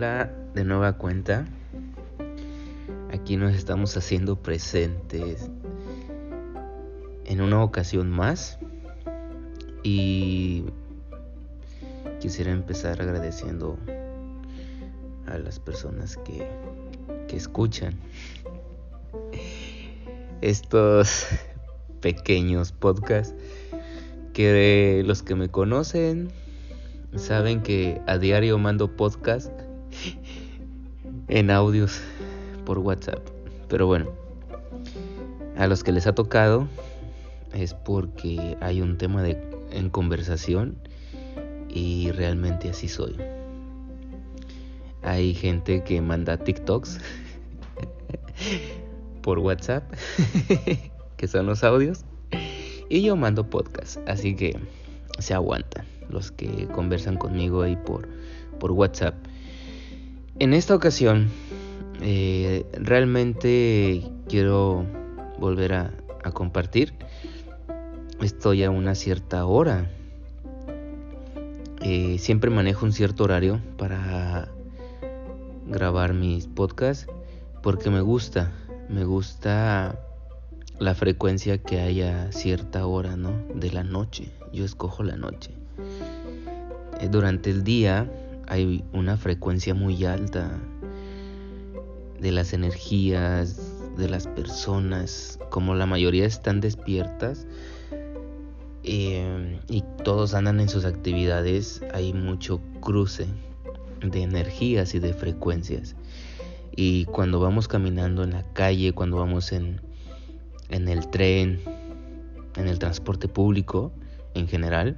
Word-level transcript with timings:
De 0.00 0.64
nueva 0.64 0.94
cuenta. 0.94 1.44
Aquí 3.12 3.36
nos 3.36 3.54
estamos 3.54 3.94
haciendo 3.98 4.34
presentes 4.34 5.50
en 7.26 7.42
una 7.42 7.62
ocasión 7.62 8.08
más. 8.08 8.58
Y 9.82 10.64
quisiera 12.18 12.50
empezar 12.50 13.02
agradeciendo 13.02 13.76
a 15.26 15.36
las 15.36 15.60
personas 15.60 16.16
que, 16.16 16.48
que 17.28 17.36
escuchan 17.36 17.92
estos 20.40 21.26
pequeños 22.00 22.72
podcasts 22.72 23.34
que 24.32 25.02
los 25.04 25.22
que 25.22 25.34
me 25.34 25.50
conocen 25.50 26.30
saben 27.16 27.60
que 27.60 28.00
a 28.06 28.16
diario 28.16 28.56
mando 28.56 28.96
podcast 28.96 29.52
en 31.30 31.50
audios 31.50 32.00
por 32.66 32.78
WhatsApp. 32.78 33.20
Pero 33.68 33.86
bueno, 33.86 34.10
a 35.56 35.66
los 35.66 35.82
que 35.84 35.92
les 35.92 36.06
ha 36.06 36.14
tocado 36.14 36.68
es 37.54 37.72
porque 37.72 38.56
hay 38.60 38.82
un 38.82 38.98
tema 38.98 39.22
de, 39.22 39.40
en 39.70 39.90
conversación 39.90 40.76
y 41.68 42.10
realmente 42.10 42.70
así 42.70 42.88
soy. 42.88 43.16
Hay 45.02 45.32
gente 45.34 45.82
que 45.84 46.00
manda 46.02 46.36
TikToks 46.36 46.98
por 49.22 49.38
WhatsApp, 49.38 49.84
que 51.16 51.28
son 51.28 51.46
los 51.46 51.62
audios, 51.62 52.04
y 52.88 53.02
yo 53.02 53.14
mando 53.14 53.48
podcast, 53.48 53.98
así 54.08 54.34
que 54.34 54.58
se 55.20 55.32
aguantan 55.32 55.86
los 56.08 56.32
que 56.32 56.66
conversan 56.74 57.16
conmigo 57.16 57.62
ahí 57.62 57.76
por, 57.76 58.08
por 58.58 58.72
WhatsApp. 58.72 59.14
En 60.40 60.54
esta 60.54 60.74
ocasión, 60.74 61.28
eh, 62.00 62.64
realmente 62.72 64.10
quiero 64.26 64.86
volver 65.38 65.74
a, 65.74 65.92
compartir. 66.32 66.94
Estoy 68.22 68.64
a 68.64 68.70
una 68.70 68.94
cierta 68.94 69.44
hora. 69.44 69.90
Eh, 71.82 72.16
siempre 72.18 72.48
manejo 72.48 72.86
un 72.86 72.92
cierto 72.94 73.24
horario 73.24 73.60
para 73.76 74.48
grabar 75.66 76.14
mis 76.14 76.46
podcasts 76.46 77.06
porque 77.62 77.90
me 77.90 78.00
gusta, 78.00 78.50
me 78.88 79.04
gusta 79.04 80.00
la 80.78 80.94
frecuencia 80.94 81.58
que 81.58 81.80
haya 81.80 82.32
cierta 82.32 82.86
hora, 82.86 83.14
¿no? 83.14 83.32
De 83.54 83.70
la 83.70 83.84
noche. 83.84 84.32
Yo 84.54 84.64
escojo 84.64 85.02
la 85.02 85.16
noche. 85.16 85.50
Eh, 86.98 87.08
durante 87.10 87.50
el 87.50 87.62
día 87.62 88.10
hay 88.50 88.82
una 88.92 89.16
frecuencia 89.16 89.74
muy 89.74 90.04
alta 90.04 90.58
de 92.18 92.32
las 92.32 92.52
energías, 92.52 93.80
de 93.96 94.08
las 94.08 94.26
personas, 94.26 95.38
como 95.50 95.76
la 95.76 95.86
mayoría 95.86 96.26
están 96.26 96.60
despiertas 96.60 97.46
eh, 98.82 99.60
y 99.68 99.84
todos 100.02 100.34
andan 100.34 100.58
en 100.58 100.68
sus 100.68 100.84
actividades, 100.84 101.82
hay 101.94 102.12
mucho 102.12 102.60
cruce 102.80 103.28
de 104.02 104.22
energías 104.22 104.96
y 104.96 104.98
de 104.98 105.14
frecuencias. 105.14 105.94
Y 106.74 107.04
cuando 107.04 107.38
vamos 107.38 107.68
caminando 107.68 108.24
en 108.24 108.32
la 108.32 108.42
calle, 108.52 108.92
cuando 108.92 109.18
vamos 109.18 109.52
en, 109.52 109.80
en 110.70 110.88
el 110.88 111.08
tren, 111.08 111.60
en 112.56 112.66
el 112.66 112.80
transporte 112.80 113.28
público 113.28 113.92
en 114.34 114.48
general, 114.48 114.96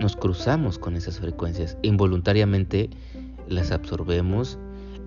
nos 0.00 0.16
cruzamos 0.16 0.78
con 0.78 0.96
esas 0.96 1.18
frecuencias. 1.20 1.76
Involuntariamente 1.82 2.90
las 3.48 3.70
absorbemos 3.70 4.58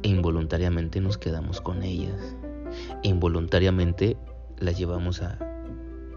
e 0.03 0.09
involuntariamente 0.09 1.01
nos 1.01 1.17
quedamos 1.17 1.61
con 1.61 1.83
ellas. 1.83 2.35
involuntariamente 3.03 4.17
las 4.59 4.77
llevamos 4.77 5.21
a, 5.21 5.39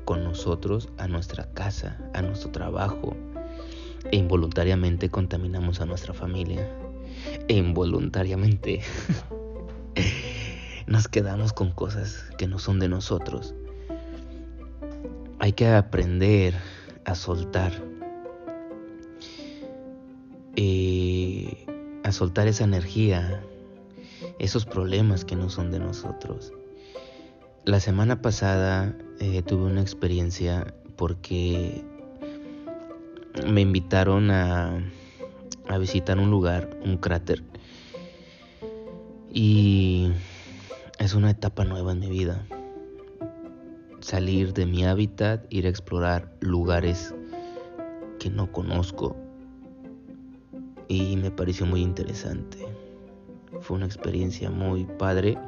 con 0.04 0.24
nosotros 0.24 0.88
a 0.98 1.08
nuestra 1.08 1.52
casa, 1.52 1.98
a 2.14 2.22
nuestro 2.22 2.50
trabajo. 2.50 3.16
E 4.10 4.16
involuntariamente 4.16 5.10
contaminamos 5.10 5.80
a 5.80 5.86
nuestra 5.86 6.12
familia. 6.12 6.68
E 7.48 7.54
involuntariamente 7.54 8.80
nos 10.86 11.08
quedamos 11.08 11.52
con 11.52 11.70
cosas 11.70 12.24
que 12.38 12.46
no 12.46 12.58
son 12.58 12.78
de 12.78 12.88
nosotros. 12.88 13.54
Hay 15.38 15.52
que 15.52 15.68
aprender 15.68 16.54
a 17.04 17.14
soltar 17.14 17.91
eh, 20.56 21.66
a 22.04 22.12
soltar 22.12 22.48
esa 22.48 22.64
energía, 22.64 23.42
esos 24.38 24.66
problemas 24.66 25.24
que 25.24 25.36
no 25.36 25.48
son 25.48 25.70
de 25.70 25.78
nosotros. 25.78 26.52
La 27.64 27.80
semana 27.80 28.20
pasada 28.20 28.96
eh, 29.20 29.42
tuve 29.42 29.64
una 29.64 29.80
experiencia 29.80 30.74
porque 30.96 31.84
me 33.46 33.60
invitaron 33.60 34.30
a, 34.30 34.82
a 35.68 35.78
visitar 35.78 36.18
un 36.18 36.30
lugar, 36.30 36.70
un 36.84 36.96
cráter. 36.96 37.42
Y 39.32 40.10
es 40.98 41.14
una 41.14 41.30
etapa 41.30 41.64
nueva 41.64 41.92
en 41.92 42.00
mi 42.00 42.10
vida. 42.10 42.46
Salir 44.00 44.52
de 44.52 44.66
mi 44.66 44.84
hábitat, 44.84 45.46
ir 45.50 45.66
a 45.66 45.70
explorar 45.70 46.34
lugares 46.40 47.14
que 48.18 48.28
no 48.30 48.52
conozco, 48.52 49.16
y 50.92 51.16
me 51.16 51.30
pareció 51.30 51.64
muy 51.64 51.80
interesante. 51.80 52.58
Fue 53.60 53.76
una 53.76 53.86
experiencia 53.86 54.50
muy 54.50 54.84
padre 54.84 55.38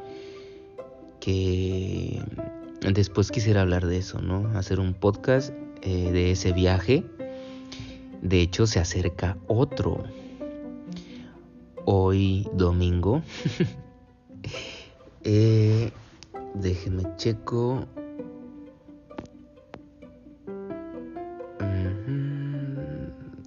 que 1.21 2.23
después 2.81 3.31
quisiera 3.31 3.61
hablar 3.61 3.85
de 3.85 3.99
eso, 3.99 4.23
¿no? 4.23 4.49
Hacer 4.57 4.81
un 4.81 4.95
podcast 4.95 5.53
eh, 5.83 6.11
de 6.13 6.31
ese 6.31 6.53
viaje. 6.53 7.05
De 8.23 8.41
hecho, 8.41 8.67
se 8.67 8.81
acerca 8.81 9.37
otro. 9.47 10.05
Hoy 11.85 12.49
domingo. 12.55 13.21
eh, 15.25 15.93
déjenme 16.55 17.03
checo. 17.17 17.87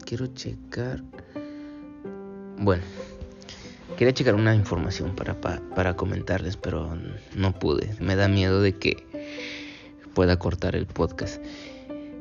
Quiero 0.06 0.28
checar. 0.28 1.04
Bueno, 2.60 2.84
quería 3.98 4.14
checar 4.14 4.36
una 4.36 4.56
información 4.56 5.16
para, 5.16 5.40
para, 5.40 5.96
comentarles, 5.96 6.58
pero 6.58 6.98
no 7.36 7.54
pude. 7.60 7.96
Me 8.00 8.16
da 8.16 8.28
miedo 8.28 8.62
de 8.62 8.74
que 8.74 9.06
pueda 10.14 10.40
cortar 10.40 10.76
el 10.76 10.88
podcast. 10.88 11.42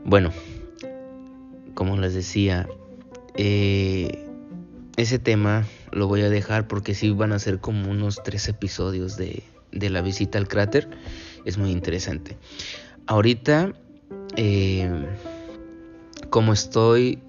Bueno, 0.05 0.31
como 1.75 1.97
les 1.97 2.13
decía, 2.13 2.69
eh, 3.35 4.27
ese 4.97 5.19
tema 5.19 5.65
lo 5.91 6.07
voy 6.07 6.21
a 6.21 6.29
dejar 6.29 6.69
porque 6.69 6.95
sí 6.95 7.11
van 7.11 7.33
a 7.33 7.39
ser 7.39 7.59
como 7.59 7.91
unos 7.91 8.23
tres 8.23 8.47
episodios 8.49 9.17
de, 9.17 9.43
de 9.73 9.91
la 9.91 10.03
visita 10.03 10.39
al 10.39 10.49
cráter. 10.49 10.89
Es 11.47 11.57
muy 11.57 11.71
interesante. 11.71 12.37
Ahorita, 13.07 13.73
eh, 14.37 15.07
como 16.29 16.53
estoy 16.53 17.21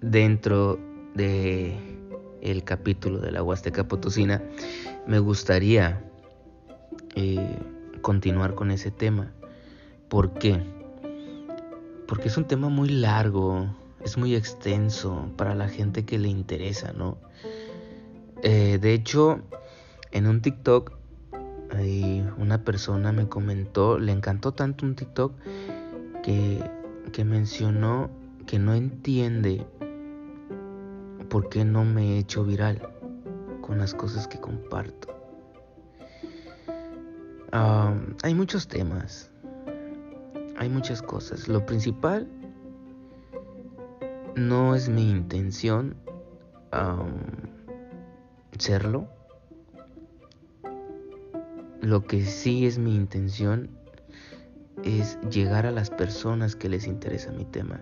dentro 0.00 0.78
de 1.14 1.89
el 2.42 2.64
capítulo 2.64 3.18
de 3.18 3.30
la 3.30 3.42
Huasteca 3.42 3.86
Potosina, 3.86 4.42
me 5.06 5.18
gustaría 5.18 6.02
eh, 7.14 7.58
continuar 8.00 8.54
con 8.54 8.70
ese 8.70 8.90
tema. 8.90 9.32
¿Por 10.08 10.34
qué? 10.34 10.62
Porque 12.06 12.28
es 12.28 12.36
un 12.36 12.46
tema 12.46 12.68
muy 12.68 12.88
largo, 12.88 13.66
es 14.04 14.16
muy 14.16 14.34
extenso 14.34 15.28
para 15.36 15.54
la 15.54 15.68
gente 15.68 16.04
que 16.04 16.18
le 16.18 16.28
interesa, 16.28 16.92
¿no? 16.92 17.18
Eh, 18.42 18.78
de 18.80 18.94
hecho, 18.94 19.40
en 20.10 20.26
un 20.26 20.40
TikTok, 20.42 20.98
una 22.36 22.64
persona 22.64 23.12
me 23.12 23.28
comentó, 23.28 23.98
le 23.98 24.12
encantó 24.12 24.52
tanto 24.52 24.84
un 24.84 24.96
TikTok 24.96 25.32
que, 26.22 26.58
que 27.12 27.24
mencionó 27.24 28.10
que 28.50 28.58
no 28.58 28.74
entiende 28.74 29.64
¿por 31.30 31.48
qué 31.48 31.64
no 31.64 31.84
me 31.84 32.16
he 32.16 32.18
hecho 32.18 32.44
viral 32.44 32.82
con 33.62 33.78
las 33.78 33.94
cosas 33.94 34.28
que 34.28 34.38
comparto? 34.38 35.08
hay 38.22 38.34
muchos 38.34 38.68
temas, 38.68 39.32
hay 40.56 40.68
muchas 40.68 41.02
cosas. 41.02 41.48
Lo 41.48 41.64
principal 41.66 42.28
no 44.36 44.74
es 44.74 44.88
mi 44.88 45.10
intención 45.10 45.96
serlo. 48.58 49.08
Lo 51.80 52.04
que 52.04 52.24
sí 52.24 52.66
es 52.66 52.78
mi 52.78 52.94
intención 52.94 53.70
es 54.84 55.18
llegar 55.30 55.66
a 55.66 55.70
las 55.70 55.90
personas 55.90 56.54
que 56.54 56.68
les 56.68 56.86
interesa 56.86 57.32
mi 57.32 57.44
tema. 57.44 57.80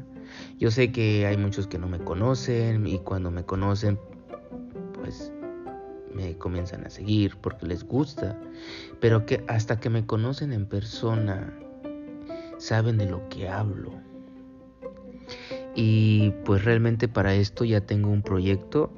Yo 0.58 0.70
sé 0.70 0.92
que 0.92 1.26
hay 1.26 1.36
muchos 1.36 1.66
que 1.66 1.78
no 1.78 1.88
me 1.88 1.98
conocen 1.98 2.86
y 2.86 2.98
cuando 2.98 3.30
me 3.30 3.44
conocen, 3.44 3.98
pues 4.94 5.32
me 6.14 6.36
comienzan 6.36 6.84
a 6.86 6.90
seguir 6.90 7.36
porque 7.40 7.66
les 7.66 7.84
gusta, 7.84 8.38
pero 9.00 9.24
que 9.26 9.44
hasta 9.48 9.78
que 9.78 9.90
me 9.90 10.06
conocen 10.06 10.52
en 10.52 10.66
persona 10.66 11.52
saben 12.58 12.98
de 12.98 13.06
lo 13.06 13.28
que 13.28 13.48
hablo. 13.48 13.92
Y 15.74 16.30
pues 16.44 16.64
realmente 16.64 17.08
para 17.08 17.34
esto 17.34 17.64
ya 17.64 17.80
tengo 17.80 18.10
un 18.10 18.22
proyecto 18.22 18.92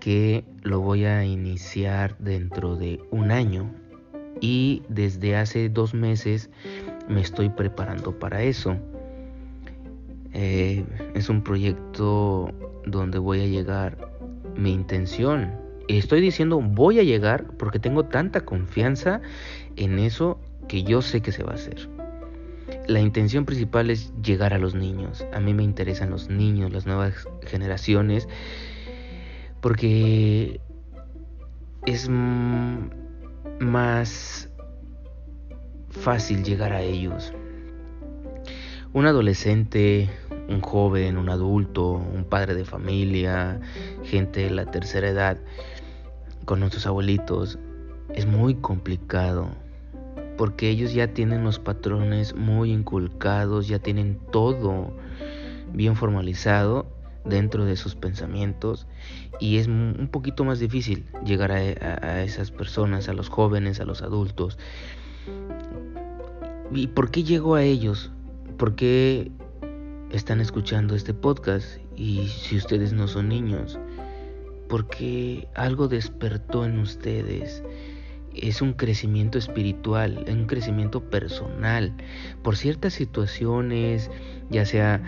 que 0.00 0.44
lo 0.62 0.80
voy 0.80 1.04
a 1.04 1.24
iniciar 1.24 2.16
dentro 2.18 2.76
de 2.76 3.00
un 3.10 3.30
año 3.30 3.70
y 4.40 4.82
desde 4.88 5.36
hace 5.36 5.68
dos 5.68 5.94
meses 5.94 6.50
me 7.08 7.20
estoy 7.20 7.48
preparando 7.50 8.18
para 8.18 8.42
eso. 8.42 8.76
Eh, 10.38 10.84
es 11.14 11.30
un 11.30 11.42
proyecto 11.42 12.50
donde 12.84 13.18
voy 13.18 13.40
a 13.40 13.46
llegar 13.46 14.12
mi 14.54 14.70
intención. 14.70 15.50
Estoy 15.88 16.20
diciendo 16.20 16.60
voy 16.60 16.98
a 16.98 17.02
llegar 17.02 17.46
porque 17.56 17.78
tengo 17.78 18.04
tanta 18.04 18.42
confianza 18.42 19.22
en 19.76 19.98
eso 19.98 20.38
que 20.68 20.82
yo 20.82 21.00
sé 21.00 21.22
que 21.22 21.32
se 21.32 21.42
va 21.42 21.52
a 21.52 21.54
hacer. 21.54 21.88
La 22.86 23.00
intención 23.00 23.46
principal 23.46 23.88
es 23.88 24.12
llegar 24.22 24.52
a 24.52 24.58
los 24.58 24.74
niños. 24.74 25.24
A 25.32 25.40
mí 25.40 25.54
me 25.54 25.62
interesan 25.62 26.10
los 26.10 26.28
niños, 26.28 26.70
las 26.70 26.84
nuevas 26.84 27.26
generaciones, 27.46 28.28
porque 29.62 30.60
es 31.86 32.10
más 33.58 34.50
fácil 35.88 36.44
llegar 36.44 36.74
a 36.74 36.82
ellos. 36.82 37.32
Un 38.96 39.04
adolescente, 39.04 40.08
un 40.48 40.62
joven, 40.62 41.18
un 41.18 41.28
adulto, 41.28 41.90
un 41.90 42.24
padre 42.24 42.54
de 42.54 42.64
familia, 42.64 43.60
gente 44.04 44.44
de 44.44 44.50
la 44.50 44.70
tercera 44.70 45.06
edad, 45.06 45.36
con 46.46 46.60
nuestros 46.60 46.86
abuelitos, 46.86 47.58
es 48.14 48.24
muy 48.24 48.54
complicado 48.54 49.50
porque 50.38 50.70
ellos 50.70 50.94
ya 50.94 51.08
tienen 51.08 51.44
los 51.44 51.58
patrones 51.58 52.34
muy 52.34 52.72
inculcados, 52.72 53.68
ya 53.68 53.80
tienen 53.80 54.18
todo 54.32 54.96
bien 55.74 55.94
formalizado 55.94 56.86
dentro 57.26 57.66
de 57.66 57.76
sus 57.76 57.96
pensamientos 57.96 58.86
y 59.38 59.58
es 59.58 59.66
un 59.66 60.08
poquito 60.10 60.42
más 60.42 60.58
difícil 60.58 61.04
llegar 61.22 61.52
a, 61.52 62.22
esas 62.22 62.50
personas, 62.50 63.10
a 63.10 63.12
los 63.12 63.28
jóvenes, 63.28 63.78
a 63.78 63.84
los 63.84 64.00
adultos. 64.00 64.56
¿Y 66.72 66.86
por 66.86 67.10
qué 67.10 67.24
llego 67.24 67.56
a 67.56 67.62
ellos? 67.62 68.10
¿Por 68.58 68.74
qué 68.74 69.30
están 70.10 70.40
escuchando 70.40 70.94
este 70.94 71.12
podcast? 71.12 71.78
Y 71.94 72.26
si 72.28 72.56
ustedes 72.56 72.94
no 72.94 73.06
son 73.06 73.28
niños, 73.28 73.78
porque 74.68 75.46
algo 75.54 75.88
despertó 75.88 76.64
en 76.64 76.78
ustedes. 76.78 77.62
Es 78.34 78.62
un 78.62 78.72
crecimiento 78.72 79.36
espiritual, 79.36 80.24
un 80.26 80.46
crecimiento 80.46 81.02
personal. 81.02 81.94
Por 82.42 82.56
ciertas 82.56 82.94
situaciones, 82.94 84.10
ya 84.50 84.64
sea 84.64 85.02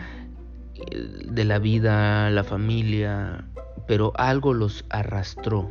eh, 0.75 1.09
de 1.31 1.45
la 1.45 1.59
vida, 1.59 2.31
la 2.31 2.45
familia, 2.45 3.47
pero 3.87 4.13
algo 4.17 4.53
los 4.53 4.85
arrastró 4.91 5.71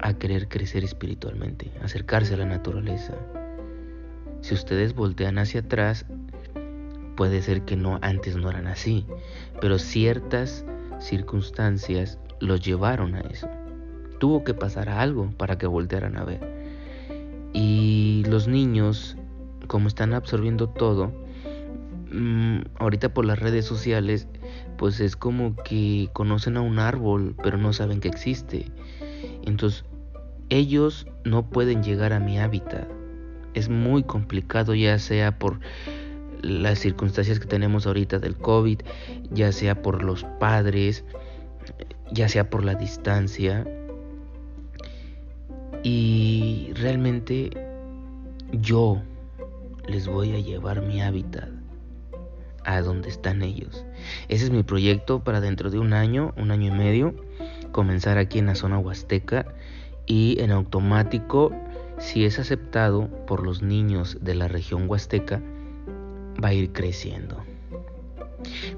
a 0.00 0.14
querer 0.14 0.48
crecer 0.48 0.82
espiritualmente, 0.82 1.72
acercarse 1.80 2.34
a 2.34 2.38
la 2.38 2.44
naturaleza. 2.46 3.14
Si 4.40 4.54
ustedes 4.54 4.94
voltean 4.94 5.38
hacia 5.38 5.60
atrás, 5.60 6.06
puede 7.16 7.42
ser 7.42 7.62
que 7.62 7.76
no 7.76 7.98
antes 8.02 8.36
no 8.36 8.48
eran 8.48 8.66
así, 8.66 9.04
pero 9.60 9.78
ciertas 9.78 10.64
circunstancias 11.00 12.18
los 12.40 12.60
llevaron 12.60 13.14
a 13.14 13.20
eso. 13.20 13.48
Tuvo 14.18 14.44
que 14.44 14.54
pasar 14.54 14.88
algo 14.88 15.30
para 15.36 15.58
que 15.58 15.66
voltearan 15.66 16.16
a 16.16 16.24
ver. 16.24 16.40
Y 17.52 18.24
los 18.28 18.46
niños, 18.48 19.16
como 19.66 19.88
están 19.88 20.12
absorbiendo 20.12 20.68
todo, 20.68 21.12
mm, 22.12 22.60
ahorita 22.78 23.12
por 23.12 23.24
las 23.24 23.38
redes 23.38 23.64
sociales, 23.64 24.28
pues 24.76 25.00
es 25.00 25.16
como 25.16 25.56
que 25.56 26.08
conocen 26.12 26.56
a 26.56 26.60
un 26.60 26.78
árbol, 26.78 27.34
pero 27.42 27.58
no 27.58 27.72
saben 27.72 28.00
que 28.00 28.08
existe. 28.08 28.70
Entonces, 29.44 29.84
ellos 30.50 31.06
no 31.24 31.50
pueden 31.50 31.82
llegar 31.82 32.12
a 32.12 32.20
mi 32.20 32.38
hábitat. 32.38 32.97
Es 33.54 33.68
muy 33.68 34.02
complicado, 34.02 34.74
ya 34.74 34.98
sea 34.98 35.38
por 35.38 35.60
las 36.42 36.78
circunstancias 36.78 37.40
que 37.40 37.46
tenemos 37.46 37.86
ahorita 37.86 38.18
del 38.18 38.36
COVID, 38.36 38.80
ya 39.30 39.52
sea 39.52 39.82
por 39.82 40.02
los 40.02 40.24
padres, 40.38 41.04
ya 42.12 42.28
sea 42.28 42.50
por 42.50 42.64
la 42.64 42.74
distancia. 42.74 43.66
Y 45.82 46.72
realmente 46.74 47.50
yo 48.52 49.02
les 49.86 50.06
voy 50.06 50.34
a 50.34 50.38
llevar 50.38 50.82
mi 50.82 51.00
hábitat 51.00 51.48
a 52.64 52.82
donde 52.82 53.08
están 53.08 53.42
ellos. 53.42 53.84
Ese 54.28 54.44
es 54.44 54.50
mi 54.50 54.62
proyecto 54.62 55.24
para 55.24 55.40
dentro 55.40 55.70
de 55.70 55.78
un 55.78 55.94
año, 55.94 56.34
un 56.36 56.50
año 56.50 56.68
y 56.74 56.76
medio, 56.76 57.14
comenzar 57.72 58.18
aquí 58.18 58.38
en 58.38 58.46
la 58.46 58.54
zona 58.54 58.78
huasteca 58.78 59.46
y 60.06 60.40
en 60.40 60.50
automático, 60.50 61.52
si 61.98 62.24
es 62.24 62.38
aceptado 62.38 63.08
por 63.26 63.44
los 63.44 63.62
niños 63.62 64.18
de 64.20 64.34
la 64.34 64.48
región 64.48 64.88
huasteca, 64.88 65.42
va 66.42 66.48
a 66.48 66.54
ir 66.54 66.72
creciendo. 66.72 67.42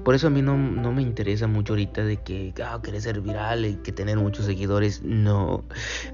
Por 0.03 0.15
eso 0.15 0.27
a 0.27 0.29
mí 0.29 0.41
no, 0.41 0.57
me 0.57 1.01
interesa 1.01 1.47
mucho 1.47 1.73
ahorita 1.73 2.03
de 2.03 2.17
que 2.17 2.53
ah, 2.65 2.79
querer 2.83 3.01
ser 3.01 3.21
viral 3.21 3.65
y 3.65 3.75
que 3.75 3.91
tener 3.91 4.17
muchos 4.17 4.45
seguidores. 4.45 5.03
No, 5.03 5.63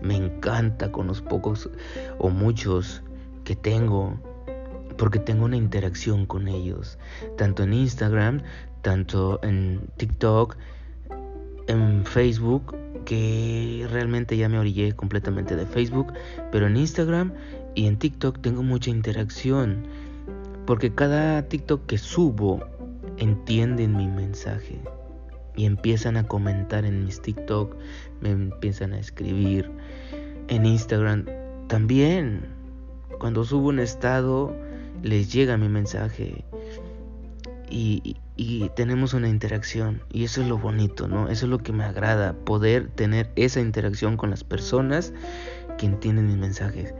me 0.01 0.15
encanta 0.15 0.91
con 0.91 1.07
los 1.07 1.21
pocos 1.21 1.69
o 2.17 2.29
muchos 2.29 3.01
que 3.45 3.55
tengo 3.55 4.19
porque 4.97 5.19
tengo 5.19 5.45
una 5.45 5.57
interacción 5.57 6.25
con 6.25 6.47
ellos, 6.47 6.97
tanto 7.37 7.63
en 7.63 7.73
Instagram, 7.73 8.41
tanto 8.81 9.39
en 9.43 9.89
TikTok, 9.97 10.57
en 11.67 12.05
Facebook, 12.05 12.75
que 13.05 13.87
realmente 13.89 14.35
ya 14.37 14.49
me 14.49 14.59
orillé 14.59 14.93
completamente 14.93 15.55
de 15.55 15.65
Facebook, 15.65 16.13
pero 16.51 16.67
en 16.67 16.77
Instagram 16.77 17.33
y 17.75 17.87
en 17.87 17.97
TikTok 17.97 18.41
tengo 18.41 18.63
mucha 18.63 18.89
interacción, 18.89 19.83
porque 20.65 20.93
cada 20.93 21.43
TikTok 21.43 21.85
que 21.85 21.97
subo 21.97 22.59
entienden 23.17 23.95
mi 23.95 24.07
mensaje 24.07 24.79
y 25.55 25.65
empiezan 25.65 26.17
a 26.17 26.27
comentar 26.27 26.85
en 26.85 27.05
mis 27.05 27.21
TikTok, 27.21 27.75
me 28.21 28.31
empiezan 28.31 28.93
a 28.93 28.99
escribir 28.99 29.69
en 30.47 30.65
Instagram 30.65 31.25
también. 31.67 32.45
Cuando 33.19 33.43
subo 33.43 33.69
un 33.69 33.79
estado, 33.79 34.55
les 35.01 35.33
llega 35.33 35.57
mi 35.57 35.67
mensaje 35.67 36.45
y, 37.69 38.17
tenemos 38.75 39.15
una 39.15 39.29
interacción 39.29 40.01
y 40.13 40.23
eso 40.23 40.41
es 40.41 40.47
lo 40.47 40.59
bonito, 40.59 41.07
¿no? 41.07 41.27
Eso 41.29 41.45
es 41.45 41.49
lo 41.49 41.57
que 41.57 41.73
me 41.73 41.83
agrada, 41.83 42.33
poder 42.33 42.87
tener 42.87 43.31
esa 43.35 43.61
interacción 43.61 44.15
con 44.15 44.29
las 44.29 44.43
personas 44.43 45.11
que 45.77 45.87
entienden 45.87 46.27
mis 46.27 46.37
mensajes. 46.37 46.93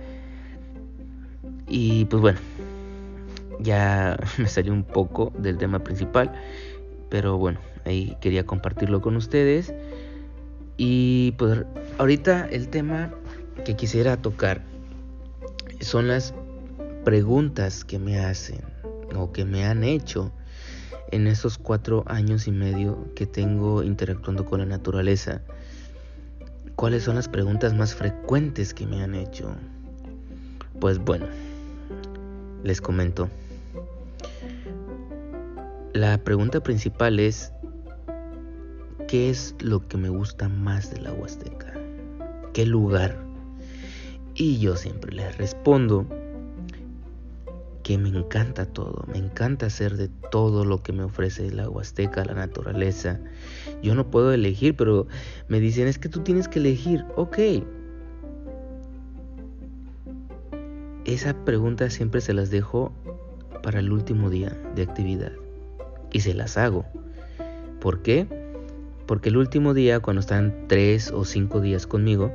Y 1.68 2.06
pues 2.06 2.22
bueno, 2.22 2.40
ya 3.60 4.18
me 4.38 4.48
salió 4.48 4.74
un 4.74 4.84
poco 4.84 5.32
del 5.38 5.58
tema 5.58 5.80
principal, 5.80 6.34
pero 7.10 7.38
bueno, 7.38 7.60
ahí 7.86 8.18
quería 8.20 8.46
compartirlo 8.46 9.02
con 9.02 9.16
ustedes. 9.16 9.74
Y 10.78 11.34
pues 11.38 11.66
ahorita 12.00 12.48
el 12.50 12.70
tema 12.70 13.12
que 13.64 13.76
quisiera 13.76 14.18
tocar 14.18 14.64
son 15.82 16.08
las 16.08 16.34
preguntas 17.04 17.86
que 17.86 18.00
me 18.00 18.20
hacen 18.20 18.62
o 19.16 19.32
que 19.32 19.46
me 19.46 19.66
han 19.66 19.84
hecho 19.84 20.32
en 21.12 21.28
esos 21.28 21.58
cuatro 21.58 22.04
años 22.08 22.48
y 22.48 22.52
medio 22.52 23.14
que 23.16 23.26
tengo 23.26 23.84
interactuando 23.84 24.46
con 24.46 24.60
la 24.60 24.66
naturaleza. 24.66 25.42
¿Cuáles 26.76 27.04
son 27.04 27.16
las 27.16 27.28
preguntas 27.28 27.74
más 27.74 27.96
frecuentes 27.96 28.74
que 28.74 28.86
me 28.86 29.02
han 29.02 29.16
hecho? 29.16 29.56
Pues 30.80 31.00
bueno, 31.00 31.26
les 32.64 32.82
comento. 32.82 33.30
La 35.94 36.18
pregunta 36.20 36.62
principal 36.62 37.20
es, 37.20 37.52
¿qué 39.08 39.30
es 39.30 39.56
lo 39.60 39.88
que 39.88 39.98
me 39.98 40.10
gusta 40.10 40.50
más 40.50 40.92
de 40.92 41.02
la 41.02 41.14
Huasteca? 41.14 41.74
¿Qué 42.54 42.66
lugar? 42.66 43.18
Y 44.36 44.60
yo 44.60 44.76
siempre 44.76 45.16
les 45.16 45.36
respondo 45.38 46.06
que 47.88 47.98
me 47.98 48.10
encanta 48.10 48.66
todo, 48.66 49.06
me 49.08 49.18
encanta 49.18 49.68
hacer 49.68 49.96
de 49.96 50.10
todo 50.30 50.66
lo 50.66 50.84
que 50.84 50.92
me 50.92 51.04
ofrece 51.04 51.50
la 51.52 51.70
Huasteca, 51.70 52.26
la 52.26 52.34
naturaleza. 52.34 53.22
Yo 53.82 53.96
no 53.96 54.12
puedo 54.12 54.34
elegir, 54.34 54.76
pero 54.76 55.08
me 55.48 55.62
dicen, 55.62 55.88
es 55.88 55.98
que 55.98 56.10
tú 56.10 56.20
tienes 56.20 56.50
que 56.50 56.60
elegir, 56.60 57.06
ok. 57.16 57.38
Esa 61.06 61.46
pregunta 61.46 61.90
siempre 61.90 62.20
se 62.20 62.34
las 62.34 62.52
dejo 62.52 62.92
para 63.64 63.80
el 63.80 63.94
último 63.94 64.30
día 64.30 64.50
de 64.76 64.82
actividad 64.82 65.32
y 66.12 66.20
se 66.20 66.34
las 66.34 66.58
hago. 66.58 66.86
¿Por 67.80 68.02
qué? 68.02 68.28
Porque 69.06 69.30
el 69.30 69.38
último 69.38 69.74
día, 69.74 70.02
cuando 70.02 70.20
están 70.20 70.66
tres 70.68 71.10
o 71.12 71.24
cinco 71.24 71.62
días 71.62 71.88
conmigo, 71.88 72.34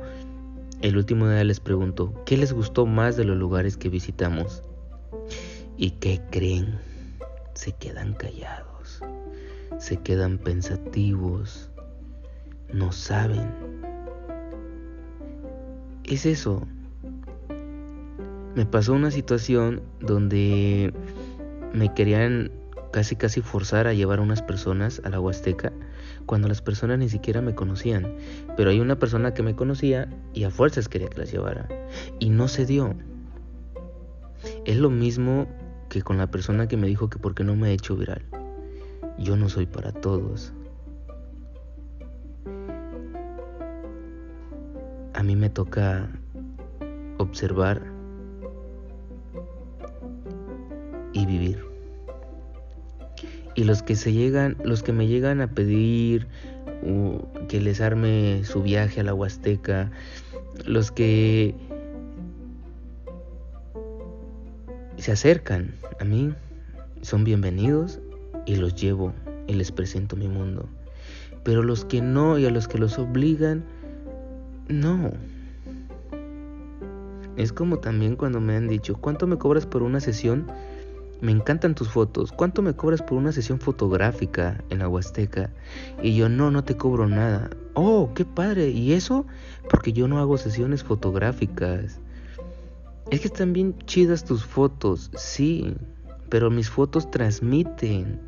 el 0.81 0.97
último 0.97 1.29
día 1.29 1.43
les 1.43 1.59
pregunto, 1.59 2.11
¿qué 2.25 2.37
les 2.37 2.53
gustó 2.53 2.87
más 2.87 3.17
de 3.17 3.25
los 3.25 3.37
lugares 3.37 3.77
que 3.77 3.89
visitamos? 3.89 4.63
¿Y 5.77 5.91
qué 5.91 6.21
creen? 6.31 6.79
Se 7.53 7.73
quedan 7.73 8.13
callados, 8.13 9.01
se 9.79 9.97
quedan 9.97 10.37
pensativos, 10.37 11.69
no 12.71 12.91
saben. 12.91 13.49
Es 16.03 16.25
eso. 16.25 16.67
Me 18.55 18.65
pasó 18.65 18.93
una 18.93 19.11
situación 19.11 19.81
donde 19.99 20.93
me 21.73 21.93
querían 21.93 22.51
casi 22.91 23.15
casi 23.15 23.41
forzar 23.41 23.87
a 23.87 23.93
llevar 23.93 24.19
a 24.19 24.21
unas 24.21 24.43
personas 24.43 25.01
a 25.03 25.09
la 25.09 25.19
Huasteca 25.19 25.73
cuando 26.27 26.47
las 26.47 26.61
personas 26.61 26.99
ni 26.99 27.09
siquiera 27.09 27.41
me 27.41 27.55
conocían. 27.55 28.15
Pero 28.55 28.69
hay 28.69 28.79
una 28.79 28.99
persona 28.99 29.33
que 29.33 29.43
me 29.43 29.55
conocía 29.55 30.07
y 30.33 30.43
a 30.43 30.51
fuerzas 30.51 30.87
quería 30.87 31.09
que 31.09 31.19
las 31.19 31.31
llevara. 31.31 31.67
Y 32.19 32.29
no 32.29 32.47
se 32.47 32.65
dio. 32.65 32.95
Es 34.65 34.77
lo 34.77 34.89
mismo 34.89 35.47
que 35.89 36.01
con 36.01 36.17
la 36.17 36.27
persona 36.27 36.67
que 36.67 36.77
me 36.77 36.87
dijo 36.87 37.09
que 37.09 37.19
por 37.19 37.35
qué 37.35 37.43
no 37.43 37.55
me 37.55 37.69
he 37.69 37.73
hecho 37.73 37.95
viral. 37.97 38.21
Yo 39.19 39.35
no 39.35 39.49
soy 39.49 39.65
para 39.65 39.91
todos. 39.91 40.53
A 45.13 45.21
mí 45.21 45.35
me 45.35 45.49
toca 45.49 46.09
observar 47.17 47.81
y 51.11 51.25
vivir. 51.25 51.63
Y 53.55 53.65
los 53.65 53.83
que 53.83 53.95
se 53.95 54.13
llegan, 54.13 54.57
los 54.63 54.81
que 54.81 54.93
me 54.93 55.07
llegan 55.07 55.41
a 55.41 55.47
pedir 55.47 56.27
que 57.47 57.61
les 57.61 57.81
arme 57.81 58.43
su 58.43 58.63
viaje 58.63 59.01
a 59.01 59.03
la 59.03 59.13
Huasteca, 59.13 59.91
los 60.65 60.91
que 60.91 61.55
se 65.03 65.11
acercan 65.11 65.73
a 65.99 66.05
mí 66.05 66.33
son 67.01 67.25
bienvenidos 67.25 67.99
y 68.45 68.55
los 68.55 68.73
llevo 68.73 69.11
y 69.47 69.53
les 69.53 69.69
presento 69.69 70.15
mi 70.15 70.29
mundo. 70.29 70.69
Pero 71.43 71.61
los 71.61 71.83
que 71.83 72.01
no 72.01 72.37
y 72.37 72.45
a 72.45 72.49
los 72.49 72.69
que 72.69 72.77
los 72.77 72.97
obligan, 72.97 73.65
no. 74.69 75.11
Es 77.35 77.51
como 77.51 77.79
también 77.79 78.15
cuando 78.15 78.39
me 78.39 78.55
han 78.55 78.69
dicho, 78.69 78.95
¿cuánto 78.95 79.27
me 79.27 79.37
cobras 79.37 79.65
por 79.65 79.83
una 79.83 79.99
sesión? 79.99 80.47
Me 81.19 81.33
encantan 81.33 81.75
tus 81.75 81.89
fotos. 81.89 82.31
¿Cuánto 82.31 82.61
me 82.61 82.73
cobras 82.73 83.01
por 83.01 83.17
una 83.17 83.33
sesión 83.33 83.59
fotográfica 83.59 84.63
en 84.69 84.79
la 84.79 84.87
Huasteca? 84.87 85.49
Y 86.01 86.15
yo, 86.15 86.29
no, 86.29 86.49
no 86.49 86.63
te 86.63 86.77
cobro 86.77 87.09
nada. 87.09 87.49
Oh, 87.73 88.11
qué 88.15 88.23
padre. 88.23 88.69
¿Y 88.69 88.93
eso? 88.93 89.25
Porque 89.69 89.91
yo 89.91 90.07
no 90.07 90.19
hago 90.19 90.37
sesiones 90.37 90.81
fotográficas. 90.81 91.99
Es 93.11 93.21
que 93.21 93.27
están 93.27 93.53
bien 93.53 93.77
chidas 93.85 94.25
tus 94.25 94.45
fotos, 94.45 95.11
sí, 95.15 95.75
pero 96.29 96.49
mis 96.49 96.69
fotos 96.69 97.11
transmiten, 97.11 98.19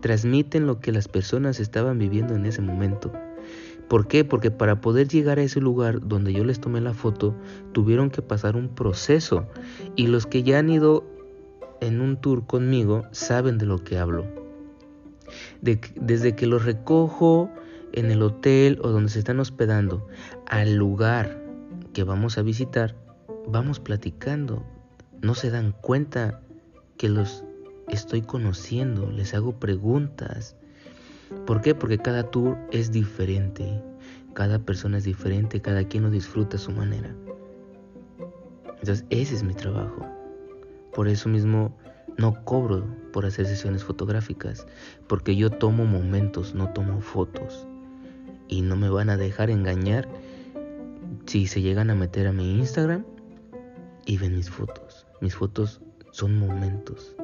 transmiten 0.00 0.66
lo 0.66 0.80
que 0.80 0.92
las 0.92 1.08
personas 1.08 1.60
estaban 1.60 1.98
viviendo 1.98 2.34
en 2.34 2.44
ese 2.44 2.60
momento. 2.60 3.12
¿Por 3.88 4.06
qué? 4.08 4.24
Porque 4.24 4.50
para 4.50 4.80
poder 4.80 5.08
llegar 5.08 5.38
a 5.38 5.42
ese 5.42 5.60
lugar 5.60 6.06
donde 6.06 6.32
yo 6.32 6.44
les 6.44 6.60
tomé 6.60 6.80
la 6.80 6.94
foto, 6.94 7.34
tuvieron 7.72 8.10
que 8.10 8.22
pasar 8.22 8.56
un 8.56 8.68
proceso. 8.68 9.46
Y 9.94 10.06
los 10.06 10.26
que 10.26 10.42
ya 10.42 10.58
han 10.58 10.70
ido 10.70 11.04
en 11.80 12.00
un 12.00 12.16
tour 12.20 12.46
conmigo 12.46 13.04
saben 13.12 13.58
de 13.58 13.66
lo 13.66 13.84
que 13.84 13.98
hablo. 13.98 14.26
desde 15.60 16.36
que 16.36 16.46
los 16.46 16.64
recojo 16.64 17.50
en 17.92 18.10
el 18.10 18.22
hotel 18.22 18.78
o 18.82 18.90
donde 18.90 19.08
se 19.08 19.18
están 19.20 19.40
hospedando 19.40 20.06
al 20.46 20.74
lugar 20.74 21.42
que 21.92 22.04
vamos 22.04 22.36
a 22.36 22.42
visitar, 22.42 22.94
vamos 23.46 23.80
platicando. 23.80 24.64
No 25.22 25.34
se 25.34 25.50
dan 25.50 25.72
cuenta 25.72 26.40
que 26.96 27.08
los 27.08 27.44
estoy 27.88 28.22
conociendo, 28.22 29.10
les 29.10 29.34
hago 29.34 29.58
preguntas. 29.58 30.56
¿Por 31.46 31.60
qué? 31.60 31.74
Porque 31.74 31.98
cada 31.98 32.30
tour 32.30 32.56
es 32.70 32.92
diferente, 32.92 33.82
cada 34.34 34.58
persona 34.58 34.98
es 34.98 35.04
diferente, 35.04 35.60
cada 35.60 35.84
quien 35.84 36.04
lo 36.04 36.10
disfruta 36.10 36.56
a 36.56 36.60
su 36.60 36.72
manera. 36.72 37.14
Entonces 38.80 39.04
ese 39.10 39.34
es 39.34 39.42
mi 39.42 39.54
trabajo. 39.54 40.06
Por 40.94 41.08
eso 41.08 41.28
mismo 41.28 41.76
no 42.18 42.44
cobro 42.44 42.86
por 43.12 43.26
hacer 43.26 43.46
sesiones 43.46 43.82
fotográficas, 43.82 44.66
porque 45.08 45.34
yo 45.36 45.50
tomo 45.50 45.84
momentos, 45.84 46.54
no 46.54 46.72
tomo 46.72 47.00
fotos. 47.00 47.66
Y 48.46 48.60
no 48.60 48.76
me 48.76 48.90
van 48.90 49.08
a 49.08 49.16
dejar 49.16 49.50
engañar 49.50 50.06
si 51.26 51.46
se 51.46 51.62
llegan 51.62 51.90
a 51.90 51.94
meter 51.94 52.26
a 52.26 52.32
mi 52.32 52.58
Instagram 52.58 53.04
y 54.06 54.18
ven 54.18 54.36
mis 54.36 54.50
fotos. 54.50 55.06
Mis 55.20 55.34
fotos 55.34 55.80
son 56.10 56.38
momentos 56.38 57.14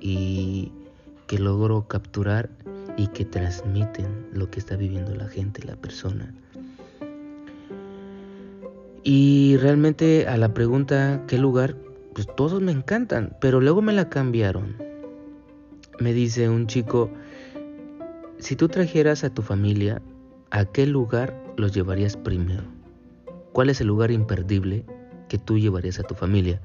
y 0.00 0.72
que 1.26 1.38
logro 1.38 1.86
capturar 1.86 2.50
y 2.96 3.08
que 3.08 3.24
transmiten 3.24 4.28
lo 4.32 4.50
que 4.50 4.58
está 4.58 4.76
viviendo 4.76 5.14
la 5.14 5.28
gente, 5.28 5.64
la 5.64 5.76
persona. 5.76 6.34
Y 9.04 9.56
realmente 9.58 10.26
a 10.26 10.36
la 10.36 10.52
pregunta 10.52 11.22
¿qué 11.28 11.38
lugar? 11.38 11.76
Pues 12.14 12.26
todos 12.34 12.60
me 12.60 12.72
encantan, 12.72 13.36
pero 13.40 13.60
luego 13.60 13.82
me 13.82 13.92
la 13.92 14.08
cambiaron. 14.08 14.76
Me 16.00 16.12
dice 16.12 16.48
un 16.48 16.66
chico, 16.66 17.10
si 18.38 18.56
tú 18.56 18.68
trajeras 18.68 19.24
a 19.24 19.30
tu 19.30 19.42
familia, 19.42 20.02
¿a 20.50 20.64
qué 20.64 20.86
lugar 20.86 21.40
los 21.56 21.72
llevarías 21.72 22.16
primero? 22.16 22.64
¿Cuál 23.52 23.70
es 23.70 23.80
el 23.80 23.88
lugar 23.88 24.10
imperdible 24.10 24.84
que 25.28 25.38
tú 25.38 25.58
llevarías 25.58 25.98
a 25.98 26.02
tu 26.02 26.14
familia? 26.14 26.60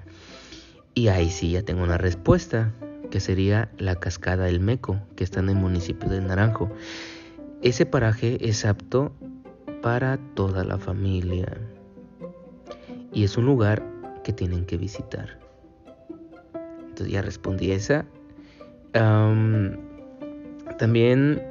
Y 0.95 1.07
ahí 1.07 1.29
sí 1.29 1.51
ya 1.51 1.63
tengo 1.63 1.83
una 1.83 1.97
respuesta, 1.97 2.71
que 3.09 3.19
sería 3.19 3.71
la 3.77 3.95
cascada 3.95 4.45
del 4.45 4.59
Meco, 4.59 4.99
que 5.15 5.23
está 5.23 5.39
en 5.39 5.49
el 5.49 5.55
municipio 5.55 6.09
de 6.09 6.21
Naranjo. 6.21 6.71
Ese 7.61 7.85
paraje 7.85 8.37
es 8.47 8.65
apto 8.65 9.11
para 9.81 10.17
toda 10.33 10.63
la 10.63 10.77
familia 10.77 11.57
y 13.11 13.23
es 13.23 13.37
un 13.37 13.45
lugar 13.45 13.83
que 14.23 14.33
tienen 14.33 14.65
que 14.65 14.77
visitar. 14.77 15.39
Entonces 16.79 17.11
ya 17.11 17.21
respondí 17.21 17.71
esa. 17.71 18.05
también 20.77 21.41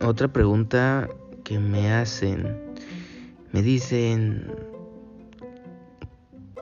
otra 0.00 0.28
pregunta 0.28 1.08
que 1.44 1.58
me 1.58 1.92
hacen, 1.92 2.56
me 3.52 3.62
dicen, 3.62 4.46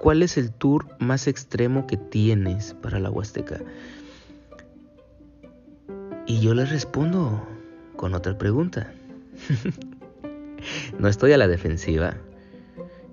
¿Cuál 0.09 0.23
es 0.23 0.39
el 0.39 0.53
tour 0.53 0.87
más 1.01 1.27
extremo 1.27 1.87
que 1.87 1.99
tienes 1.99 2.73
para 2.73 2.99
la 2.99 3.11
Huasteca? 3.11 3.61
Y 6.27 6.41
yo 6.41 6.55
les 6.55 6.71
respondo 6.71 7.47
con 7.95 8.15
otra 8.15 8.39
pregunta. 8.39 8.91
no 10.99 11.09
estoy 11.09 11.33
a 11.33 11.37
la 11.37 11.47
defensiva, 11.47 12.17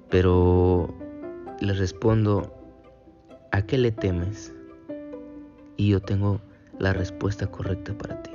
pero 0.09 0.95
les 1.59 1.79
respondo, 1.79 2.55
¿a 3.51 3.63
qué 3.63 3.77
le 3.77 3.91
temes? 3.91 4.53
Y 5.75 5.89
yo 5.89 5.99
tengo 5.99 6.39
la 6.79 6.93
respuesta 6.93 7.47
correcta 7.47 7.93
para 7.97 8.23
ti. 8.23 8.31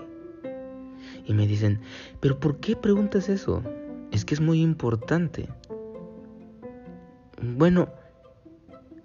Y 1.24 1.32
me 1.32 1.46
dicen, 1.46 1.80
¿pero 2.20 2.38
por 2.38 2.58
qué 2.58 2.76
preguntas 2.76 3.30
eso? 3.30 3.62
Es 4.10 4.26
que 4.26 4.34
es 4.34 4.42
muy 4.42 4.60
importante. 4.60 5.48
Bueno, 7.40 7.88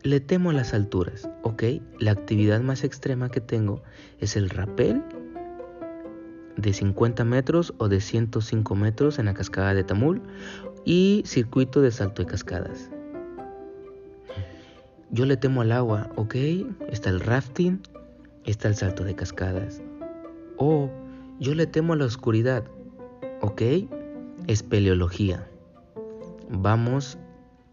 le 0.05 0.19
temo 0.19 0.51
las 0.51 0.75
alturas, 0.75 1.27
¿ok? 1.41 1.63
La 1.97 2.12
actividad 2.12 2.62
más 2.62 2.83
extrema 2.83 3.29
que 3.29 3.41
tengo 3.41 3.81
es 4.19 4.35
el 4.35 4.51
rappel 4.51 5.01
de 6.57 6.74
50 6.74 7.25
metros 7.25 7.74
o 7.79 7.88
de 7.88 8.00
105 8.00 8.75
metros 8.75 9.17
en 9.17 9.25
la 9.25 9.33
cascada 9.33 9.74
de 9.74 9.83
Tamul 9.83 10.21
y 10.85 11.24
circuito 11.25 11.81
de 11.81 11.89
salto 11.89 12.21
de 12.21 12.27
cascadas. 12.27 12.91
Yo 15.09 15.25
le 15.25 15.38
temo 15.38 15.62
al 15.62 15.71
agua, 15.71 16.12
¿ok? 16.17 16.35
Está 16.88 17.09
el 17.09 17.19
rafting, 17.19 17.81
está 18.43 18.67
el 18.67 18.75
salto 18.75 19.03
de 19.03 19.15
cascadas. 19.15 19.81
O 20.57 20.91
yo 21.39 21.55
le 21.55 21.65
temo 21.65 21.93
a 21.93 21.95
la 21.95 22.05
oscuridad, 22.05 22.63
¿ok? 23.41 23.62
Espeleología. 24.45 25.47
Vamos 26.47 27.17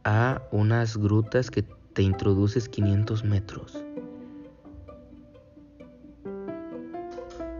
a 0.04 0.40
unas 0.50 0.96
grutas 0.96 1.50
que 1.50 1.62
te 1.92 2.02
introduces 2.02 2.68
500 2.68 3.24
metros. 3.24 3.82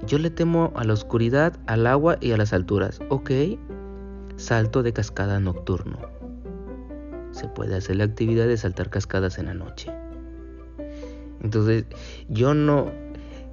Yo 0.07 0.19
le 0.19 0.31
temo 0.31 0.73
a 0.75 0.85
la 0.85 0.95
oscuridad, 0.95 1.59
al 1.67 1.87
agua 1.87 2.19
y 2.21 2.33
a 2.33 2.37
las 2.37 2.53
alturas. 2.53 3.01
Ok, 3.09 3.31
salto 4.37 4.83
de 4.83 4.93
cascada 4.93 5.39
nocturno. 5.39 5.99
Se 7.31 7.49
puede 7.49 7.77
hacer 7.77 7.97
la 7.97 8.05
actividad 8.05 8.47
de 8.47 8.57
saltar 8.57 8.91
cascadas 8.91 9.39
en 9.39 9.47
la 9.47 9.55
noche. 9.55 9.91
Entonces, 11.41 11.85
yo 12.29 12.55
no... 12.55 12.91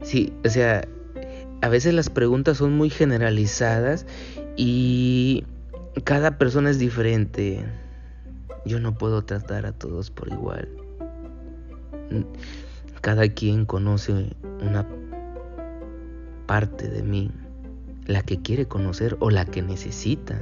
Sí, 0.02 0.34
o 0.46 0.50
sea, 0.50 0.88
a 1.62 1.70
veces 1.70 1.94
las 1.94 2.10
preguntas 2.10 2.58
son 2.58 2.74
muy 2.74 2.90
generalizadas 2.90 4.06
Y 4.56 5.44
cada 6.04 6.38
persona 6.38 6.70
es 6.70 6.80
diferente. 6.80 7.66
Yo 8.66 8.80
no 8.80 8.98
puedo 8.98 9.24
tratar 9.24 9.66
a 9.66 9.72
todos 9.72 10.12
por 10.12 10.28
igual. 10.30 10.68
Cada 13.02 13.30
quien 13.30 13.66
conoce 13.66 14.36
una 14.62 14.86
parte 16.46 16.90
de 16.90 17.04
mí, 17.04 17.32
la 18.06 18.24
que 18.24 18.42
quiere 18.42 18.68
conocer 18.68 19.16
o 19.20 19.30
la 19.30 19.46
que 19.46 19.62
necesita. 19.62 20.42